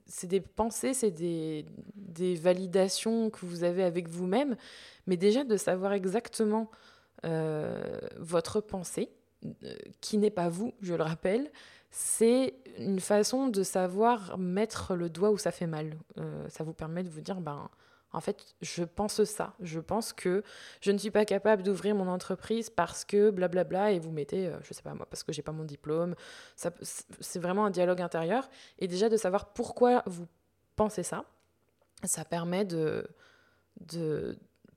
c'est 0.07 0.26
des 0.26 0.40
pensées, 0.40 0.93
c'est 0.93 1.11
des, 1.11 1.64
des, 1.95 2.35
validations 2.35 3.31
que 3.31 3.47
vous 3.47 3.64
avez 3.64 3.83
avec 3.83 4.07
vous-même, 4.09 4.57
mais 5.07 5.17
déjà 5.17 5.43
de 5.43 5.57
savoir 5.57 5.95
exactement 5.95 6.71
votre 7.23 8.61
pensée, 8.61 9.09
qui 10.00 10.18
n'est 10.18 10.30
pas 10.30 10.49
vous, 10.49 10.75
je 10.80 10.95
le 10.95 11.02
rappelle, 11.02 11.50
c'est 11.90 12.54
une 12.78 13.00
façon 13.00 13.49
de 13.49 13.62
savoir 13.62 14.37
mettre 14.38 14.95
le 14.95 15.09
doigt 15.09 15.30
où 15.30 15.38
ça 15.38 15.50
fait 15.50 15.66
mal. 15.66 15.97
Euh, 16.18 16.49
ça 16.49 16.64
vous 16.64 16.75
permet 16.75 17.02
de 17.02 17.09
vous 17.09 17.21
dire, 17.21 17.40
ben, 17.40 17.71
en 18.12 18.21
fait, 18.21 18.54
je 18.61 18.85
pense 18.85 19.23
ça. 19.25 19.54
Je 19.61 19.80
pense 19.80 20.12
que 20.12 20.42
je 20.80 20.90
ne 20.90 20.99
suis 20.99 21.11
pas 21.11 21.25
capable 21.25 21.62
d'ouvrir 21.62 21.95
mon 21.95 22.09
entreprise 22.09 22.71
parce 22.71 23.04
que 23.04 23.30
blablabla, 23.30 23.92
et 23.92 23.99
vous 23.99 24.11
mettez, 24.11 24.49
euh, 24.49 24.59
je 24.62 24.75
sais 24.75 24.83
pas 24.83 24.95
moi, 24.95 25.07
parce 25.07 25.23
que 25.23 25.33
j'ai 25.33 25.42
pas 25.42 25.52
mon 25.52 25.64
diplôme. 25.64 26.14
C'est 26.57 27.38
vraiment 27.38 27.66
un 27.66 27.71
dialogue 27.71 28.00
intérieur. 28.00 28.49
Et 28.78 28.88
déjà 28.88 29.09
de 29.09 29.16
savoir 29.16 29.52
pourquoi 29.52 30.02
vous 30.07 30.26
pensez 30.76 31.02
ça, 31.02 31.25
ça 32.04 32.25
permet 32.25 32.64
de 32.64 33.09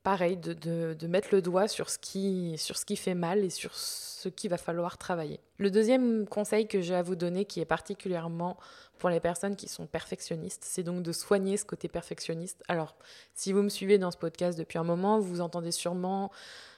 pareil, 0.03 0.37
de, 0.37 0.53
de, 0.93 1.07
mettre 1.07 1.29
le 1.31 1.41
doigt 1.41 1.67
sur 1.67 1.89
ce, 1.89 1.99
qui, 1.99 2.55
sur 2.57 2.77
ce 2.77 2.85
qui 2.85 2.95
fait 2.95 3.13
mal 3.13 3.43
et 3.43 3.49
sur 3.49 3.75
ce 3.75 4.29
qu'il 4.29 4.49
va 4.49 4.57
falloir 4.57 4.97
travailler. 4.97 5.39
Le 5.57 5.69
deuxième 5.69 6.27
conseil 6.27 6.67
que 6.67 6.81
j'ai 6.81 6.95
à 6.95 7.03
vous 7.03 7.15
donner, 7.15 7.45
qui 7.45 7.59
est 7.59 7.65
particulièrement 7.65 8.57
pour 8.97 9.09
les 9.09 9.19
personnes 9.19 9.55
qui 9.55 9.67
sont 9.67 9.85
perfectionnistes, 9.85 10.63
c'est 10.63 10.83
donc 10.83 11.03
de 11.03 11.11
soigner 11.11 11.57
ce 11.57 11.65
côté 11.65 11.87
perfectionniste. 11.87 12.63
Alors, 12.67 12.95
si 13.35 13.51
vous 13.53 13.61
me 13.61 13.69
suivez 13.69 13.97
dans 13.97 14.11
ce 14.11 14.17
podcast 14.17 14.57
depuis 14.57 14.79
un 14.79 14.83
moment, 14.83 15.19
vous 15.19 15.41
entendez 15.41 15.71
sûrement, 15.71 16.31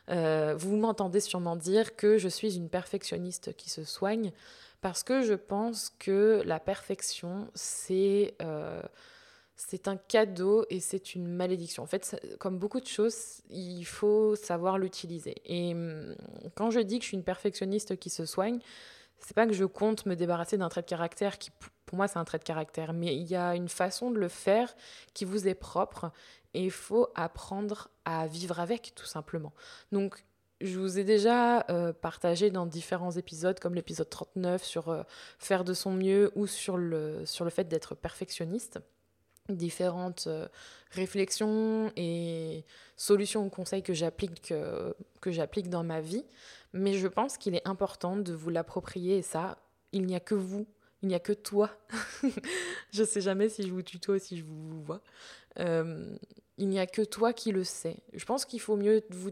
euh, 0.09 0.53
vous 0.57 0.75
m'entendez 0.75 1.21
sûrement 1.21 1.55
dire 1.55 1.95
que 1.95 2.17
je 2.17 2.27
suis 2.27 2.57
une 2.57 2.69
perfectionniste 2.69 3.55
qui 3.55 3.69
se 3.69 3.85
soigne, 3.85 4.31
parce 4.81 5.03
que 5.03 5.21
je 5.21 5.33
pense 5.33 5.93
que 5.97 6.41
la 6.45 6.59
perfection, 6.59 7.47
c'est 7.53 8.35
euh, 8.41 8.81
c'est 9.55 9.87
un 9.87 9.97
cadeau 9.97 10.65
et 10.69 10.79
c'est 10.79 11.15
une 11.15 11.27
malédiction. 11.27 11.83
En 11.83 11.87
fait, 11.87 12.19
comme 12.39 12.57
beaucoup 12.57 12.79
de 12.79 12.87
choses, 12.87 13.41
il 13.49 13.85
faut 13.85 14.35
savoir 14.35 14.77
l'utiliser. 14.77 15.35
Et 15.45 15.73
hum, 15.73 16.15
quand 16.55 16.71
je 16.71 16.79
dis 16.79 16.99
que 16.99 17.03
je 17.03 17.09
suis 17.09 17.17
une 17.17 17.23
perfectionniste 17.23 17.97
qui 17.97 18.09
se 18.09 18.25
soigne, 18.25 18.59
c'est 19.19 19.35
pas 19.35 19.47
que 19.47 19.53
je 19.53 19.65
compte 19.65 20.05
me 20.05 20.15
débarrasser 20.15 20.57
d'un 20.57 20.69
trait 20.69 20.81
de 20.81 20.87
caractère 20.87 21.37
qui, 21.37 21.51
pour 21.85 21.97
moi, 21.97 22.07
c'est 22.07 22.19
un 22.19 22.25
trait 22.25 22.39
de 22.39 22.43
caractère, 22.43 22.93
mais 22.93 23.15
il 23.15 23.23
y 23.23 23.35
a 23.35 23.55
une 23.55 23.69
façon 23.69 24.11
de 24.11 24.19
le 24.19 24.27
faire 24.27 24.75
qui 25.13 25.23
vous 25.25 25.47
est 25.47 25.55
propre 25.55 26.11
et 26.53 26.63
il 26.63 26.71
faut 26.71 27.07
apprendre 27.15 27.89
à 28.05 28.27
vivre 28.27 28.59
avec, 28.59 28.93
tout 28.95 29.05
simplement. 29.05 29.53
Donc, 29.91 30.25
je 30.61 30.79
vous 30.79 30.97
ai 30.97 31.03
déjà 31.03 31.65
euh, 31.69 31.93
partagé 31.93 32.49
dans 32.49 32.65
différents 32.65 33.11
épisodes, 33.11 33.59
comme 33.59 33.75
l'épisode 33.75 34.09
39 34.09 34.63
sur 34.63 34.89
euh, 34.89 35.03
faire 35.39 35.63
de 35.63 35.73
son 35.73 35.91
mieux 35.91 36.31
ou 36.35 36.47
sur 36.47 36.77
le, 36.77 37.25
sur 37.25 37.43
le 37.43 37.51
fait 37.51 37.67
d'être 37.67 37.95
perfectionniste 37.95 38.79
différentes 39.49 40.27
euh, 40.27 40.47
réflexions 40.91 41.91
et 41.95 42.65
solutions 42.95 43.45
ou 43.45 43.49
conseils 43.49 43.83
que 43.83 43.93
j'applique 43.93 44.41
que, 44.49 44.95
que 45.21 45.31
j'applique 45.31 45.69
dans 45.69 45.83
ma 45.83 46.01
vie, 46.01 46.25
mais 46.73 46.93
je 46.93 47.07
pense 47.07 47.37
qu'il 47.37 47.55
est 47.55 47.67
important 47.67 48.17
de 48.17 48.33
vous 48.33 48.49
l'approprier 48.49 49.17
et 49.17 49.21
ça, 49.21 49.57
il 49.91 50.05
n'y 50.05 50.15
a 50.15 50.19
que 50.19 50.35
vous, 50.35 50.65
il 51.01 51.09
n'y 51.09 51.15
a 51.15 51.19
que 51.19 51.33
toi. 51.33 51.69
je 52.91 53.03
sais 53.03 53.21
jamais 53.21 53.49
si 53.49 53.63
je 53.63 53.71
vous 53.71 53.81
tutoie 53.81 54.19
si 54.19 54.37
je 54.37 54.43
vous 54.43 54.81
vois. 54.81 55.01
Euh, 55.59 56.15
il 56.57 56.69
n'y 56.69 56.79
a 56.79 56.87
que 56.87 57.01
toi 57.01 57.33
qui 57.33 57.51
le 57.51 57.63
sais. 57.63 57.97
Je 58.13 58.25
pense 58.25 58.45
qu'il 58.45 58.61
faut 58.61 58.75
mieux 58.75 59.03
vous 59.09 59.31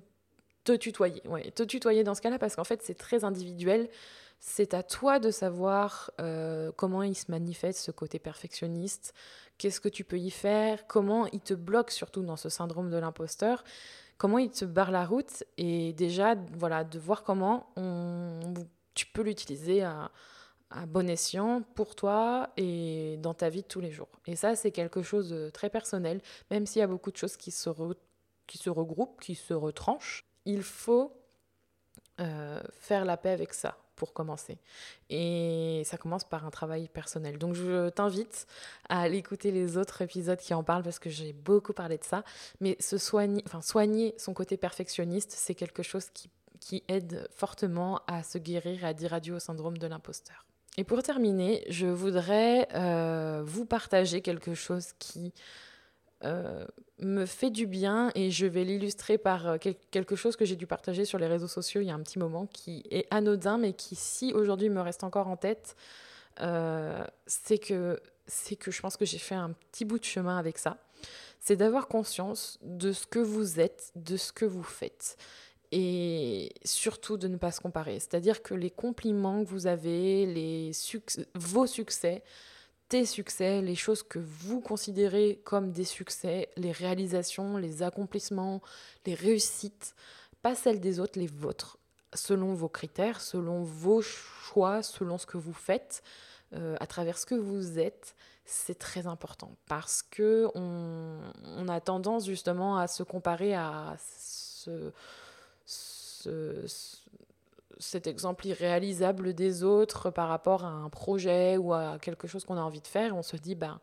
te 0.63 0.73
tutoyer. 0.73 1.21
Ouais, 1.27 1.51
te 1.51 1.63
tutoyer 1.63 2.03
dans 2.03 2.15
ce 2.15 2.21
cas-là 2.21 2.39
parce 2.39 2.55
qu'en 2.55 2.63
fait 2.63 2.81
c'est 2.83 2.95
très 2.95 3.23
individuel. 3.23 3.89
C'est 4.39 4.73
à 4.73 4.81
toi 4.81 5.19
de 5.19 5.29
savoir 5.29 6.11
euh, 6.19 6.71
comment 6.75 7.03
il 7.03 7.15
se 7.15 7.29
manifeste 7.29 7.79
ce 7.79 7.91
côté 7.91 8.17
perfectionniste, 8.17 9.13
qu'est-ce 9.59 9.79
que 9.79 9.89
tu 9.89 10.03
peux 10.03 10.17
y 10.17 10.31
faire, 10.31 10.87
comment 10.87 11.27
il 11.27 11.41
te 11.41 11.53
bloque 11.53 11.91
surtout 11.91 12.23
dans 12.23 12.37
ce 12.37 12.49
syndrome 12.49 12.89
de 12.89 12.97
l'imposteur, 12.97 13.63
comment 14.17 14.39
il 14.39 14.49
te 14.49 14.65
barre 14.65 14.89
la 14.89 15.05
route? 15.05 15.43
Et 15.57 15.93
déjà 15.93 16.35
voilà 16.53 16.83
de 16.83 16.97
voir 16.97 17.23
comment 17.23 17.67
tu 18.95 19.05
peux 19.05 19.21
l'utiliser 19.21 19.83
à, 19.83 20.11
bon 20.87 21.07
escient 21.07 21.61
pour 21.75 21.95
toi 21.95 22.49
et 22.57 23.17
dans 23.19 23.35
ta 23.35 23.49
vie 23.49 23.61
de 23.61 23.67
tous 23.67 23.81
les 23.81 23.91
jours. 23.91 24.09
Et 24.25 24.35
ça 24.35 24.55
c'est 24.55 24.71
quelque 24.71 25.03
chose 25.03 25.29
de 25.29 25.51
très 25.51 25.69
personnel, 25.69 26.19
même 26.49 26.65
s'il 26.65 26.79
y 26.79 26.83
a 26.83 26.87
beaucoup 26.87 27.11
de 27.11 27.17
choses 27.17 27.37
qui 27.37 27.51
se, 27.51 27.69
qui 28.47 28.57
se 28.57 28.71
regroupent, 28.71 29.21
qui 29.21 29.35
se 29.35 29.53
retranchent. 29.53 30.30
Il 30.45 30.63
faut 30.63 31.13
euh, 32.19 32.61
faire 32.79 33.05
la 33.05 33.17
paix 33.17 33.31
avec 33.31 33.53
ça 33.53 33.77
pour 33.95 34.13
commencer. 34.13 34.57
Et 35.09 35.83
ça 35.85 35.97
commence 35.97 36.23
par 36.23 36.45
un 36.45 36.49
travail 36.49 36.89
personnel. 36.89 37.37
Donc 37.37 37.53
je 37.53 37.89
t'invite 37.89 38.47
à 38.89 39.01
aller 39.01 39.17
écouter 39.17 39.51
les 39.51 39.77
autres 39.77 40.01
épisodes 40.01 40.39
qui 40.39 40.53
en 40.53 40.63
parlent 40.63 40.83
parce 40.83 40.97
que 40.97 41.09
j'ai 41.09 41.33
beaucoup 41.33 41.73
parlé 41.73 41.97
de 41.97 42.03
ça. 42.03 42.23
Mais 42.59 42.77
se 42.79 42.97
soigner, 42.97 43.43
enfin, 43.45 43.61
soigner 43.61 44.15
son 44.17 44.33
côté 44.33 44.57
perfectionniste, 44.57 45.31
c'est 45.31 45.55
quelque 45.55 45.83
chose 45.83 46.09
qui, 46.13 46.29
qui 46.59 46.83
aide 46.87 47.27
fortement 47.31 48.01
à 48.07 48.23
se 48.23 48.37
guérir 48.37 48.83
et 48.83 48.87
à 48.87 48.93
dire 48.93 49.13
adieu 49.13 49.35
au 49.35 49.39
syndrome 49.39 49.77
de 49.77 49.87
l'imposteur. 49.87 50.45
Et 50.77 50.83
pour 50.83 51.03
terminer, 51.03 51.63
je 51.69 51.87
voudrais 51.87 52.67
euh, 52.73 53.43
vous 53.45 53.65
partager 53.65 54.21
quelque 54.21 54.53
chose 54.53 54.93
qui 54.99 55.33
euh, 56.23 56.65
me 56.99 57.25
fait 57.25 57.49
du 57.49 57.65
bien 57.65 58.11
et 58.13 58.29
je 58.29 58.45
vais 58.45 58.63
l'illustrer 58.63 59.17
par 59.17 59.47
euh, 59.47 59.57
quelque 59.57 60.15
chose 60.15 60.35
que 60.35 60.45
j'ai 60.45 60.55
dû 60.55 60.67
partager 60.67 61.03
sur 61.03 61.17
les 61.17 61.25
réseaux 61.25 61.47
sociaux 61.47 61.81
il 61.81 61.87
y 61.87 61.91
a 61.91 61.95
un 61.95 62.01
petit 62.01 62.19
moment 62.19 62.45
qui 62.45 62.83
est 62.91 63.07
anodin 63.09 63.57
mais 63.57 63.73
qui 63.73 63.95
si 63.95 64.31
aujourd'hui 64.33 64.69
me 64.69 64.81
reste 64.81 65.03
encore 65.03 65.27
en 65.27 65.35
tête 65.35 65.75
euh, 66.39 67.03
c'est 67.25 67.57
que 67.57 67.99
c'est 68.27 68.55
que 68.55 68.71
je 68.71 68.81
pense 68.81 68.97
que 68.97 69.05
j'ai 69.05 69.17
fait 69.17 69.35
un 69.35 69.51
petit 69.71 69.83
bout 69.83 69.99
de 69.99 70.05
chemin 70.05 70.37
avec 70.37 70.57
ça. 70.57 70.77
C'est 71.39 71.55
d'avoir 71.55 71.87
conscience 71.87 72.59
de 72.61 72.93
ce 72.93 73.05
que 73.07 73.19
vous 73.19 73.59
êtes 73.59 73.91
de 73.95 74.15
ce 74.15 74.31
que 74.31 74.45
vous 74.45 74.63
faites 74.63 75.17
et 75.71 76.53
surtout 76.63 77.17
de 77.17 77.27
ne 77.27 77.37
pas 77.37 77.51
se 77.51 77.59
comparer. 77.61 77.99
C'est 77.99 78.13
à 78.13 78.19
dire 78.19 78.43
que 78.43 78.53
les 78.53 78.69
compliments 78.69 79.43
que 79.43 79.49
vous 79.49 79.67
avez 79.67 80.25
les 80.25 80.71
vos 81.35 81.67
succès 81.67 82.23
tes 82.91 83.05
succès, 83.05 83.61
les 83.61 83.75
choses 83.75 84.03
que 84.03 84.19
vous 84.19 84.59
considérez 84.59 85.39
comme 85.45 85.71
des 85.71 85.85
succès, 85.85 86.49
les 86.57 86.73
réalisations, 86.73 87.55
les 87.55 87.83
accomplissements, 87.83 88.61
les 89.05 89.13
réussites, 89.13 89.95
pas 90.41 90.55
celles 90.55 90.81
des 90.81 90.99
autres, 90.99 91.17
les 91.17 91.27
vôtres, 91.27 91.77
selon 92.13 92.53
vos 92.53 92.67
critères, 92.67 93.21
selon 93.21 93.63
vos 93.63 94.01
choix, 94.01 94.83
selon 94.83 95.17
ce 95.17 95.25
que 95.25 95.37
vous 95.37 95.53
faites, 95.53 96.03
euh, 96.51 96.75
à 96.81 96.85
travers 96.85 97.17
ce 97.17 97.25
que 97.25 97.35
vous 97.35 97.79
êtes, 97.79 98.13
c'est 98.43 98.77
très 98.77 99.07
important. 99.07 99.55
Parce 99.69 100.01
que 100.01 100.49
on, 100.53 101.69
a 101.69 101.79
tendance 101.79 102.25
justement 102.25 102.77
à 102.77 102.87
se 102.87 103.03
comparer 103.03 103.55
à 103.55 103.95
ce, 103.99 104.91
ce 105.65 107.00
cet 107.81 108.07
exemple 108.07 108.47
irréalisable 108.47 109.33
des 109.33 109.63
autres 109.63 110.09
par 110.09 110.29
rapport 110.29 110.63
à 110.63 110.69
un 110.69 110.89
projet 110.89 111.57
ou 111.57 111.73
à 111.73 111.97
quelque 111.99 112.27
chose 112.27 112.45
qu'on 112.45 112.57
a 112.57 112.61
envie 112.61 112.81
de 112.81 112.87
faire, 112.87 113.15
on 113.15 113.23
se 113.23 113.35
dit, 113.35 113.55
ben, 113.55 113.81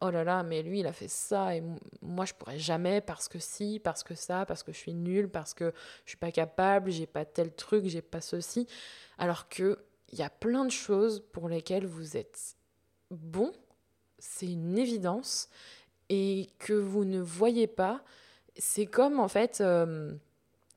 oh 0.00 0.10
là 0.10 0.24
là, 0.24 0.42
mais 0.42 0.62
lui, 0.62 0.80
il 0.80 0.86
a 0.86 0.92
fait 0.92 1.08
ça 1.08 1.54
et 1.54 1.62
moi, 2.02 2.24
je 2.24 2.34
pourrais 2.34 2.58
jamais 2.58 3.00
parce 3.00 3.28
que 3.28 3.38
si, 3.38 3.80
parce 3.80 4.04
que 4.04 4.14
ça, 4.14 4.46
parce 4.46 4.62
que 4.62 4.72
je 4.72 4.78
suis 4.78 4.94
nulle, 4.94 5.28
parce 5.28 5.54
que 5.54 5.72
je 6.04 6.10
suis 6.10 6.18
pas 6.18 6.30
capable, 6.32 6.90
j'ai 6.90 7.06
pas 7.06 7.24
tel 7.24 7.52
truc, 7.52 7.86
j'ai 7.86 8.02
pas 8.02 8.20
ceci. 8.20 8.66
Alors 9.18 9.48
que 9.48 9.78
il 10.12 10.18
y 10.18 10.22
a 10.22 10.30
plein 10.30 10.64
de 10.64 10.70
choses 10.70 11.24
pour 11.32 11.48
lesquelles 11.48 11.86
vous 11.86 12.16
êtes 12.16 12.56
bon, 13.10 13.52
c'est 14.18 14.46
une 14.46 14.78
évidence, 14.78 15.48
et 16.08 16.48
que 16.58 16.72
vous 16.72 17.04
ne 17.04 17.20
voyez 17.20 17.66
pas. 17.66 18.02
C'est 18.56 18.86
comme 18.86 19.18
en 19.18 19.28
fait. 19.28 19.60
Euh, 19.60 20.14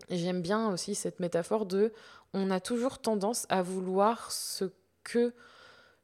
j'aime 0.10 0.42
bien 0.42 0.72
aussi 0.72 0.96
cette 0.96 1.20
métaphore 1.20 1.66
de 1.66 1.94
on 2.34 2.52
a 2.52 2.60
toujours 2.60 3.00
tendance 3.00 3.46
à 3.50 3.62
vouloir 3.62 4.32
ce 4.32 4.66
que 5.04 5.34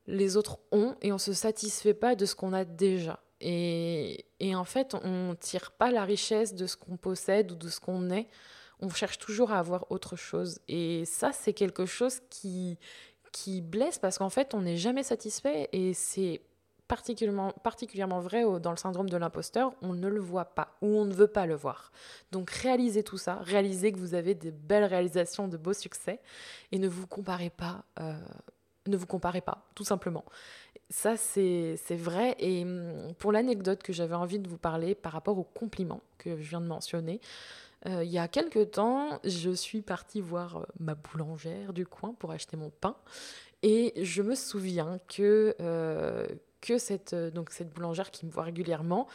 les 0.08 0.38
autres 0.38 0.60
ont 0.72 0.96
et 1.02 1.12
on 1.12 1.16
ne 1.16 1.20
se 1.20 1.34
satisfait 1.34 1.94
pas 1.94 2.16
de 2.16 2.26
ce 2.26 2.36
qu'on 2.36 2.54
a 2.54 2.66
déjà. 2.66 3.20
Et, 3.42 4.26
en 4.56 4.64
fait, 4.64 4.96
on 5.04 5.30
ne 5.30 5.34
tire 5.36 5.72
pas 5.72 5.92
la 5.92 6.04
richesse 6.04 6.56
de 6.56 6.66
ce 6.66 6.78
qu'on 6.78 6.98
possède 6.98 7.52
ou 7.52 7.56
de 7.56 7.70
ce 7.70 7.80
qu'on 7.80 8.10
est. 8.10 8.28
On 8.80 8.90
cherche 8.90 9.20
toujours 9.20 9.52
à 9.52 9.60
avoir 9.60 9.92
autre 9.92 10.16
chose. 10.16 10.60
Et 10.68 11.06
ça, 11.06 11.32
c'est 11.32 11.54
quelque 11.54 11.86
chose 11.86 12.22
qui, 12.30 12.80
qui 13.32 13.62
blesse 13.62 14.00
parce 14.00 14.18
qu'en 14.18 14.30
fait, 14.30 14.54
on 14.54 14.62
n'est 14.62 14.78
jamais 14.78 15.04
satisfait 15.04 15.70
et 15.74 15.94
c'est 15.94 16.42
particulièrement, 16.88 17.52
particulièrement 17.64 18.20
vrai 18.20 18.44
dans 18.60 18.72
le 18.72 18.78
syndrome 18.78 19.10
de 19.10 19.18
l'imposteur, 19.18 19.74
on 19.82 19.94
ne 19.94 20.08
le 20.08 20.20
voit 20.20 20.46
pas 20.46 20.76
ou 20.82 20.88
on 20.88 21.06
ne 21.06 21.14
veut 21.14 21.28
pas 21.28 21.46
le 21.46 21.56
voir. 21.56 21.92
Donc 22.32 22.50
réalisez 22.50 23.04
tout 23.04 23.18
ça, 23.18 23.40
réalisez 23.42 23.92
que 23.92 23.98
vous 23.98 24.14
avez 24.14 24.36
des 24.36 24.52
belles 24.52 24.86
réalisations, 24.86 25.48
de 25.48 25.58
beaux 25.58 25.74
succès 25.74 26.20
et 26.72 26.80
ne 26.80 26.88
vous 26.88 27.08
comparez 27.08 27.50
pas, 27.50 27.84
euh, 28.00 28.14
ne 28.88 28.98
vous 28.98 29.08
comparez 29.08 29.42
pas, 29.42 29.66
tout 29.76 29.84
simplement. 29.84 30.26
Ça, 30.90 31.18
c'est 31.18 31.78
vrai. 31.92 32.36
Et 32.40 32.64
hum, 32.64 33.14
pour 33.18 33.32
l'anecdote 33.32 33.82
que 33.82 33.94
j'avais 33.94 34.16
envie 34.16 34.40
de 34.40 34.48
vous 34.48 34.58
parler 34.58 34.94
par 34.94 35.14
rapport 35.14 35.38
aux 35.38 35.44
compliments 35.44 36.02
que 36.18 36.38
je 36.38 36.50
viens 36.50 36.62
de 36.62 36.68
mentionner, 36.68 37.22
euh, 37.88 38.04
il 38.04 38.12
y 38.12 38.18
a 38.18 38.28
quelques 38.28 38.72
temps, 38.72 39.20
je 39.24 39.52
suis 39.52 39.82
partie 39.82 40.22
voir 40.22 40.58
euh, 40.58 40.64
ma 40.80 40.96
boulangère 40.96 41.74
du 41.74 41.86
coin 41.86 42.14
pour 42.14 42.32
acheter 42.32 42.58
mon 42.58 42.70
pain. 42.70 42.96
Et 43.64 43.94
je 44.02 44.22
me 44.22 44.36
souviens 44.36 45.00
que, 45.08 45.56
que 46.66 46.78
cette, 46.78 47.14
euh, 47.14 47.30
donc 47.30 47.52
cette 47.52 47.72
boulangère 47.72 48.12
qui 48.12 48.26
me 48.26 48.32
voit 48.32 48.44
régulièrement 48.44 49.08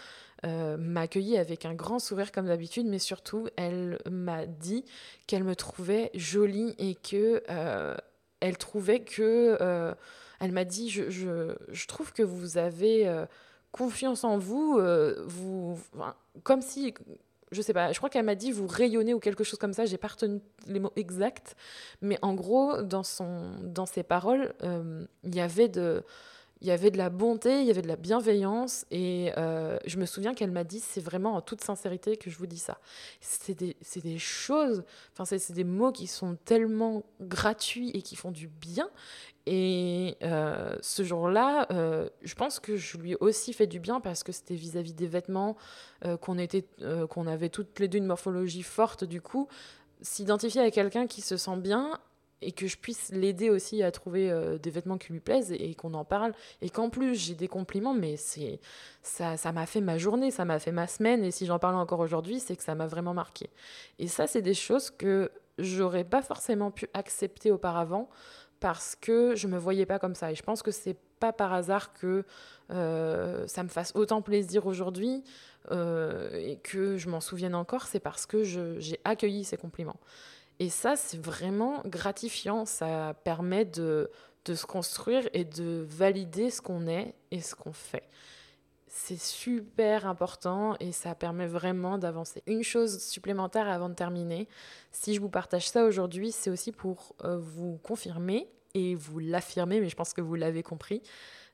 euh, 0.46 0.76
m'a 0.76 1.02
accueillie 1.02 1.36
avec 1.36 1.66
un 1.66 1.74
grand 1.74 1.98
sourire 1.98 2.32
comme 2.32 2.46
d'habitude, 2.46 2.86
mais 2.86 2.98
surtout 2.98 3.48
elle 3.56 3.98
m'a 4.08 4.46
dit 4.46 4.84
qu'elle 5.26 5.44
me 5.44 5.56
trouvait 5.56 6.10
jolie 6.14 6.74
et 6.78 6.94
que 6.94 7.42
euh, 7.50 7.96
elle 8.40 8.56
trouvait 8.56 9.00
que 9.00 9.58
elle 10.40 10.52
m'a 10.52 10.64
dit 10.64 10.88
je, 10.88 11.10
je, 11.10 11.54
je, 11.68 11.86
trouve 11.86 12.14
que 12.14 12.22
vous 12.22 12.56
avez 12.56 13.24
confiance 13.70 14.24
en 14.24 14.38
vous, 14.38 14.80
vous 15.26 15.78
comme 16.42 16.62
si 16.62 16.94
je 17.52 17.60
sais 17.60 17.74
pas, 17.74 17.92
je 17.92 17.98
crois 17.98 18.08
qu'elle 18.08 18.24
m'a 18.24 18.34
dit 18.34 18.50
vous 18.50 18.66
rayonnez 18.66 19.12
ou 19.12 19.18
quelque 19.18 19.44
chose 19.44 19.58
comme 19.58 19.74
ça, 19.74 19.84
j'ai 19.84 19.98
pas 19.98 20.08
retenu 20.08 20.40
les 20.66 20.80
mots 20.80 20.92
exacts, 20.96 21.54
mais 22.00 22.18
en 22.22 22.32
gros, 22.32 22.80
dans, 22.80 23.02
son, 23.02 23.50
dans 23.62 23.84
ses 23.84 24.04
paroles, 24.04 24.54
il 24.62 25.34
y 25.34 25.40
avait 25.40 25.68
de, 25.68 26.02
il 26.60 26.68
y 26.68 26.70
avait 26.70 26.90
de 26.90 26.98
la 26.98 27.08
bonté, 27.08 27.60
il 27.60 27.66
y 27.66 27.70
avait 27.70 27.82
de 27.82 27.88
la 27.88 27.96
bienveillance. 27.96 28.84
Et 28.90 29.32
euh, 29.38 29.78
je 29.86 29.98
me 29.98 30.04
souviens 30.04 30.34
qu'elle 30.34 30.50
m'a 30.50 30.64
dit, 30.64 30.80
c'est 30.80 31.00
vraiment 31.00 31.34
en 31.34 31.40
toute 31.40 31.62
sincérité 31.62 32.16
que 32.16 32.28
je 32.30 32.36
vous 32.36 32.46
dis 32.46 32.58
ça. 32.58 32.78
C'est 33.20 33.58
des, 33.58 33.76
des, 34.02 34.18
choses, 34.18 34.84
enfin, 35.12 35.24
c'est 35.24 35.52
des 35.52 35.64
mots 35.64 35.92
qui 35.92 36.06
sont 36.06 36.36
tellement 36.44 37.02
gratuits 37.20 37.90
et 37.94 38.02
qui 38.02 38.14
font 38.14 38.30
du 38.30 38.48
bien. 38.48 38.90
Et 39.46 40.18
euh, 40.22 40.76
ce 40.82 41.02
jour-là, 41.02 41.66
euh, 41.70 42.10
je 42.22 42.34
pense 42.34 42.60
que 42.60 42.76
je 42.76 42.98
lui 42.98 43.12
ai 43.12 43.16
aussi 43.20 43.54
fait 43.54 43.66
du 43.66 43.80
bien 43.80 44.00
parce 44.00 44.22
que 44.22 44.32
c'était 44.32 44.54
vis-à-vis 44.54 44.92
des 44.92 45.06
vêtements, 45.06 45.56
qu'on 46.20 46.36
qu'on 47.08 47.26
avait 47.26 47.48
toutes 47.48 47.78
les 47.78 47.88
deux 47.88 47.98
une 47.98 48.06
morphologie 48.06 48.62
forte. 48.62 49.04
Du 49.04 49.22
coup, 49.22 49.48
s'identifier 50.02 50.60
à 50.60 50.70
quelqu'un 50.70 51.06
qui 51.06 51.20
se 51.22 51.36
sent 51.36 51.56
bien, 51.56 51.98
et 52.42 52.52
que 52.52 52.66
je 52.66 52.76
puisse 52.76 53.10
l'aider 53.12 53.50
aussi 53.50 53.82
à 53.82 53.90
trouver 53.90 54.30
euh, 54.30 54.58
des 54.58 54.70
vêtements 54.70 54.98
qui 54.98 55.12
lui 55.12 55.20
plaisent 55.20 55.52
et, 55.52 55.74
qu'on 55.74 55.94
en 55.94 56.04
parle. 56.04 56.32
Et 56.62 56.70
qu'en 56.70 56.90
plus 56.90 57.14
j'ai 57.14 57.34
des 57.34 57.48
compliments 57.48 57.94
mais 57.94 58.16
c'est 58.16 58.60
ça 59.02 59.36
ça 59.36 59.52
m'a 59.52 59.66
fait 59.66 59.80
ma 59.80 59.98
journée 59.98 60.30
ça 60.30 60.44
m'a 60.44 60.58
fait 60.58 60.72
ma 60.72 60.86
semaine. 60.86 61.24
Et 61.24 61.30
si 61.30 61.46
j'en 61.46 61.58
parle 61.58 61.76
encore 61.76 62.00
aujourd'hui 62.00 62.40
c'est 62.40 62.56
que 62.56 62.62
ça 62.62 62.74
m'a 62.74 62.86
vraiment 62.86 63.14
marqué. 63.14 63.50
Et 63.98 64.08
ça 64.08 64.26
c'est 64.26 64.42
des 64.42 64.54
choses 64.54 64.90
que 64.90 65.30
j'aurais 65.58 66.04
pas 66.04 66.22
forcément 66.22 66.70
pu 66.70 66.88
accepter 66.94 67.50
auparavant 67.50 68.08
parce 68.60 68.94
que 68.94 69.34
je 69.34 69.46
me 69.46 69.58
voyais 69.58 69.86
pas 69.86 69.98
comme 69.98 70.14
ça. 70.14 70.30
Et 70.30 70.34
je 70.34 70.42
pense 70.42 70.62
que 70.62 70.70
c'est 70.70 70.96
pas 71.18 71.32
par 71.32 71.52
hasard 71.52 71.92
que 71.92 72.24
euh, 72.70 73.46
ça 73.46 73.62
me 73.62 73.68
fasse 73.68 73.92
autant 73.94 74.22
plaisir 74.22 74.66
aujourd'hui 74.66 75.22
euh, 75.70 76.30
et 76.32 76.56
que 76.56 76.96
je 76.96 77.08
m'en 77.08 77.20
souvienne 77.20 77.54
encore. 77.54 77.86
C'est 77.86 78.00
parce 78.00 78.26
que 78.26 78.42
j'ai 78.44 79.00
accueilli 79.04 79.44
ces 79.44 79.56
compliments 79.56 80.00
et 80.60 80.68
ça, 80.68 80.94
c'est 80.94 81.18
vraiment 81.18 81.82
gratifiant. 81.86 82.66
Ça 82.66 83.14
permet 83.24 83.64
de, 83.64 84.10
de 84.44 84.54
se 84.54 84.66
construire 84.66 85.28
et 85.32 85.44
de 85.44 85.84
valider 85.88 86.50
ce 86.50 86.60
qu'on 86.60 86.86
est 86.86 87.14
et 87.30 87.40
ce 87.40 87.54
qu'on 87.54 87.72
fait. 87.72 88.08
C'est 88.86 89.18
super 89.18 90.06
important 90.06 90.76
et 90.78 90.92
ça 90.92 91.14
permet 91.14 91.46
vraiment 91.46 91.96
d'avancer. 91.96 92.42
Une 92.46 92.62
chose 92.62 93.02
supplémentaire 93.02 93.68
avant 93.68 93.88
de 93.88 93.94
terminer, 93.94 94.48
si 94.92 95.14
je 95.14 95.20
vous 95.20 95.30
partage 95.30 95.68
ça 95.68 95.84
aujourd'hui, 95.84 96.30
c'est 96.30 96.50
aussi 96.50 96.72
pour 96.72 97.14
euh, 97.24 97.38
vous 97.38 97.78
confirmer 97.82 98.48
et 98.74 98.94
vous 98.94 99.18
l'affirmer, 99.18 99.80
mais 99.80 99.88
je 99.88 99.96
pense 99.96 100.12
que 100.12 100.20
vous 100.20 100.34
l'avez 100.34 100.62
compris, 100.62 101.02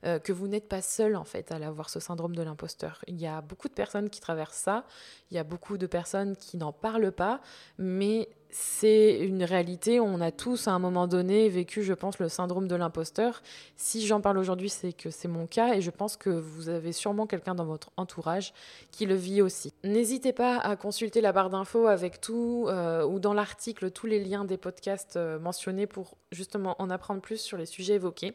euh, 0.03 0.19
que 0.19 0.33
vous 0.33 0.47
n'êtes 0.47 0.67
pas 0.67 0.81
seul 0.81 1.15
en 1.15 1.23
fait 1.23 1.51
à 1.51 1.55
avoir 1.55 1.89
ce 1.89 1.99
syndrome 1.99 2.35
de 2.35 2.43
l'imposteur. 2.43 3.03
Il 3.07 3.19
y 3.19 3.27
a 3.27 3.41
beaucoup 3.41 3.67
de 3.67 3.73
personnes 3.73 4.09
qui 4.09 4.19
traversent 4.19 4.57
ça, 4.57 4.85
il 5.31 5.35
y 5.35 5.39
a 5.39 5.43
beaucoup 5.43 5.77
de 5.77 5.87
personnes 5.87 6.35
qui 6.35 6.57
n'en 6.57 6.73
parlent 6.73 7.11
pas, 7.11 7.41
mais 7.77 8.29
c'est 8.49 9.19
une 9.19 9.43
réalité. 9.43 9.99
On 9.99 10.21
a 10.21 10.31
tous 10.31 10.67
à 10.67 10.71
un 10.71 10.79
moment 10.79 11.07
donné 11.07 11.49
vécu, 11.49 11.83
je 11.83 11.93
pense, 11.93 12.19
le 12.19 12.29
syndrome 12.29 12.67
de 12.67 12.75
l'imposteur. 12.75 13.41
Si 13.75 14.05
j'en 14.05 14.21
parle 14.21 14.37
aujourd'hui, 14.37 14.69
c'est 14.69 14.93
que 14.93 15.09
c'est 15.09 15.27
mon 15.27 15.47
cas 15.47 15.73
et 15.73 15.81
je 15.81 15.91
pense 15.91 16.17
que 16.17 16.29
vous 16.29 16.69
avez 16.69 16.91
sûrement 16.91 17.27
quelqu'un 17.27 17.55
dans 17.55 17.65
votre 17.65 17.91
entourage 17.97 18.53
qui 18.91 19.05
le 19.05 19.15
vit 19.15 19.41
aussi. 19.41 19.73
N'hésitez 19.83 20.33
pas 20.33 20.57
à 20.57 20.75
consulter 20.75 21.21
la 21.21 21.31
barre 21.31 21.49
d'infos 21.49 21.87
avec 21.87 22.21
tout 22.21 22.65
euh, 22.67 23.05
ou 23.05 23.19
dans 23.19 23.33
l'article 23.33 23.91
tous 23.91 24.07
les 24.07 24.23
liens 24.23 24.45
des 24.45 24.57
podcasts 24.57 25.17
euh, 25.17 25.39
mentionnés 25.39 25.87
pour 25.87 26.17
justement 26.31 26.75
en 26.81 26.89
apprendre 26.89 27.21
plus 27.21 27.39
sur 27.39 27.57
les 27.57 27.65
sujets 27.65 27.95
évoqués. 27.95 28.33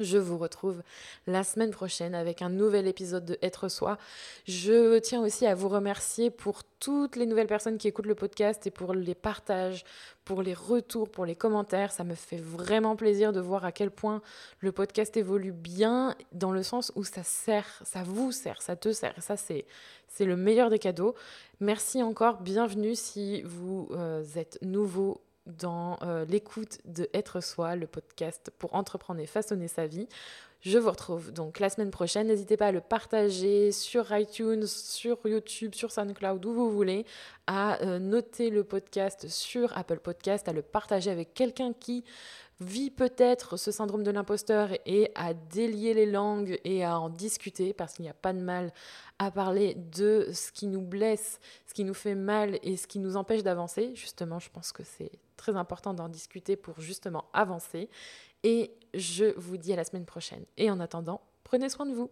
Je 0.00 0.18
vous 0.18 0.38
retrouve 0.38 0.82
la 1.28 1.44
semaine 1.44 1.70
prochaine 1.70 2.16
avec 2.16 2.42
un 2.42 2.48
nouvel 2.48 2.88
épisode 2.88 3.24
de 3.24 3.38
Être 3.42 3.68
Soi. 3.68 3.96
Je 4.44 4.98
tiens 4.98 5.22
aussi 5.22 5.46
à 5.46 5.54
vous 5.54 5.68
remercier 5.68 6.30
pour 6.30 6.64
toutes 6.80 7.14
les 7.14 7.26
nouvelles 7.26 7.46
personnes 7.46 7.78
qui 7.78 7.86
écoutent 7.86 8.06
le 8.06 8.16
podcast 8.16 8.66
et 8.66 8.72
pour 8.72 8.92
les 8.92 9.14
partages, 9.14 9.84
pour 10.24 10.42
les 10.42 10.52
retours, 10.52 11.08
pour 11.08 11.24
les 11.24 11.36
commentaires. 11.36 11.92
Ça 11.92 12.02
me 12.02 12.16
fait 12.16 12.40
vraiment 12.40 12.96
plaisir 12.96 13.32
de 13.32 13.38
voir 13.38 13.64
à 13.64 13.70
quel 13.70 13.92
point 13.92 14.20
le 14.58 14.72
podcast 14.72 15.16
évolue 15.16 15.52
bien 15.52 16.16
dans 16.32 16.50
le 16.50 16.64
sens 16.64 16.90
où 16.96 17.04
ça 17.04 17.22
sert, 17.22 17.80
ça 17.84 18.02
vous 18.02 18.32
sert, 18.32 18.62
ça 18.62 18.74
te 18.74 18.90
sert. 18.90 19.14
ça, 19.22 19.36
c'est, 19.36 19.64
c'est 20.08 20.24
le 20.24 20.34
meilleur 20.34 20.70
des 20.70 20.80
cadeaux. 20.80 21.14
Merci 21.60 22.02
encore, 22.02 22.42
bienvenue 22.42 22.96
si 22.96 23.42
vous 23.42 23.90
euh, 23.92 24.24
êtes 24.34 24.58
nouveau 24.60 25.20
dans 25.46 25.98
euh, 26.02 26.24
l'écoute 26.24 26.78
de 26.84 27.08
Être 27.12 27.40
Soi, 27.40 27.76
le 27.76 27.86
podcast 27.86 28.50
pour 28.58 28.74
entreprendre 28.74 29.20
et 29.20 29.26
façonner 29.26 29.68
sa 29.68 29.86
vie. 29.86 30.08
Je 30.60 30.78
vous 30.78 30.88
retrouve 30.88 31.30
donc 31.30 31.60
la 31.60 31.68
semaine 31.68 31.90
prochaine. 31.90 32.26
N'hésitez 32.28 32.56
pas 32.56 32.68
à 32.68 32.72
le 32.72 32.80
partager 32.80 33.70
sur 33.70 34.16
iTunes, 34.16 34.66
sur 34.66 35.18
YouTube, 35.26 35.74
sur 35.74 35.92
SoundCloud, 35.92 36.46
où 36.46 36.54
vous 36.54 36.70
voulez, 36.70 37.04
à 37.46 37.82
euh, 37.82 37.98
noter 37.98 38.48
le 38.48 38.64
podcast 38.64 39.28
sur 39.28 39.76
Apple 39.76 39.98
Podcast, 39.98 40.48
à 40.48 40.54
le 40.54 40.62
partager 40.62 41.10
avec 41.10 41.34
quelqu'un 41.34 41.74
qui 41.74 42.02
vit 42.60 42.90
peut-être 42.90 43.56
ce 43.56 43.70
syndrome 43.70 44.02
de 44.02 44.10
l'imposteur 44.10 44.70
et 44.86 45.10
à 45.14 45.34
délier 45.34 45.94
les 45.94 46.06
langues 46.06 46.60
et 46.64 46.84
à 46.84 46.98
en 46.98 47.08
discuter 47.08 47.72
parce 47.72 47.94
qu'il 47.94 48.04
n'y 48.04 48.10
a 48.10 48.14
pas 48.14 48.32
de 48.32 48.40
mal 48.40 48.72
à 49.18 49.30
parler 49.30 49.74
de 49.74 50.28
ce 50.32 50.52
qui 50.52 50.66
nous 50.66 50.80
blesse, 50.80 51.40
ce 51.66 51.74
qui 51.74 51.84
nous 51.84 51.94
fait 51.94 52.14
mal 52.14 52.58
et 52.62 52.76
ce 52.76 52.86
qui 52.86 52.98
nous 52.98 53.16
empêche 53.16 53.42
d'avancer. 53.42 53.94
Justement, 53.94 54.38
je 54.38 54.50
pense 54.50 54.72
que 54.72 54.82
c'est 54.84 55.12
très 55.36 55.56
important 55.56 55.94
d'en 55.94 56.08
discuter 56.08 56.56
pour 56.56 56.80
justement 56.80 57.24
avancer. 57.32 57.88
Et 58.42 58.72
je 58.92 59.34
vous 59.38 59.56
dis 59.56 59.72
à 59.72 59.76
la 59.76 59.84
semaine 59.84 60.06
prochaine. 60.06 60.44
Et 60.56 60.70
en 60.70 60.80
attendant, 60.80 61.22
prenez 61.42 61.68
soin 61.68 61.86
de 61.86 61.94
vous. 61.94 62.10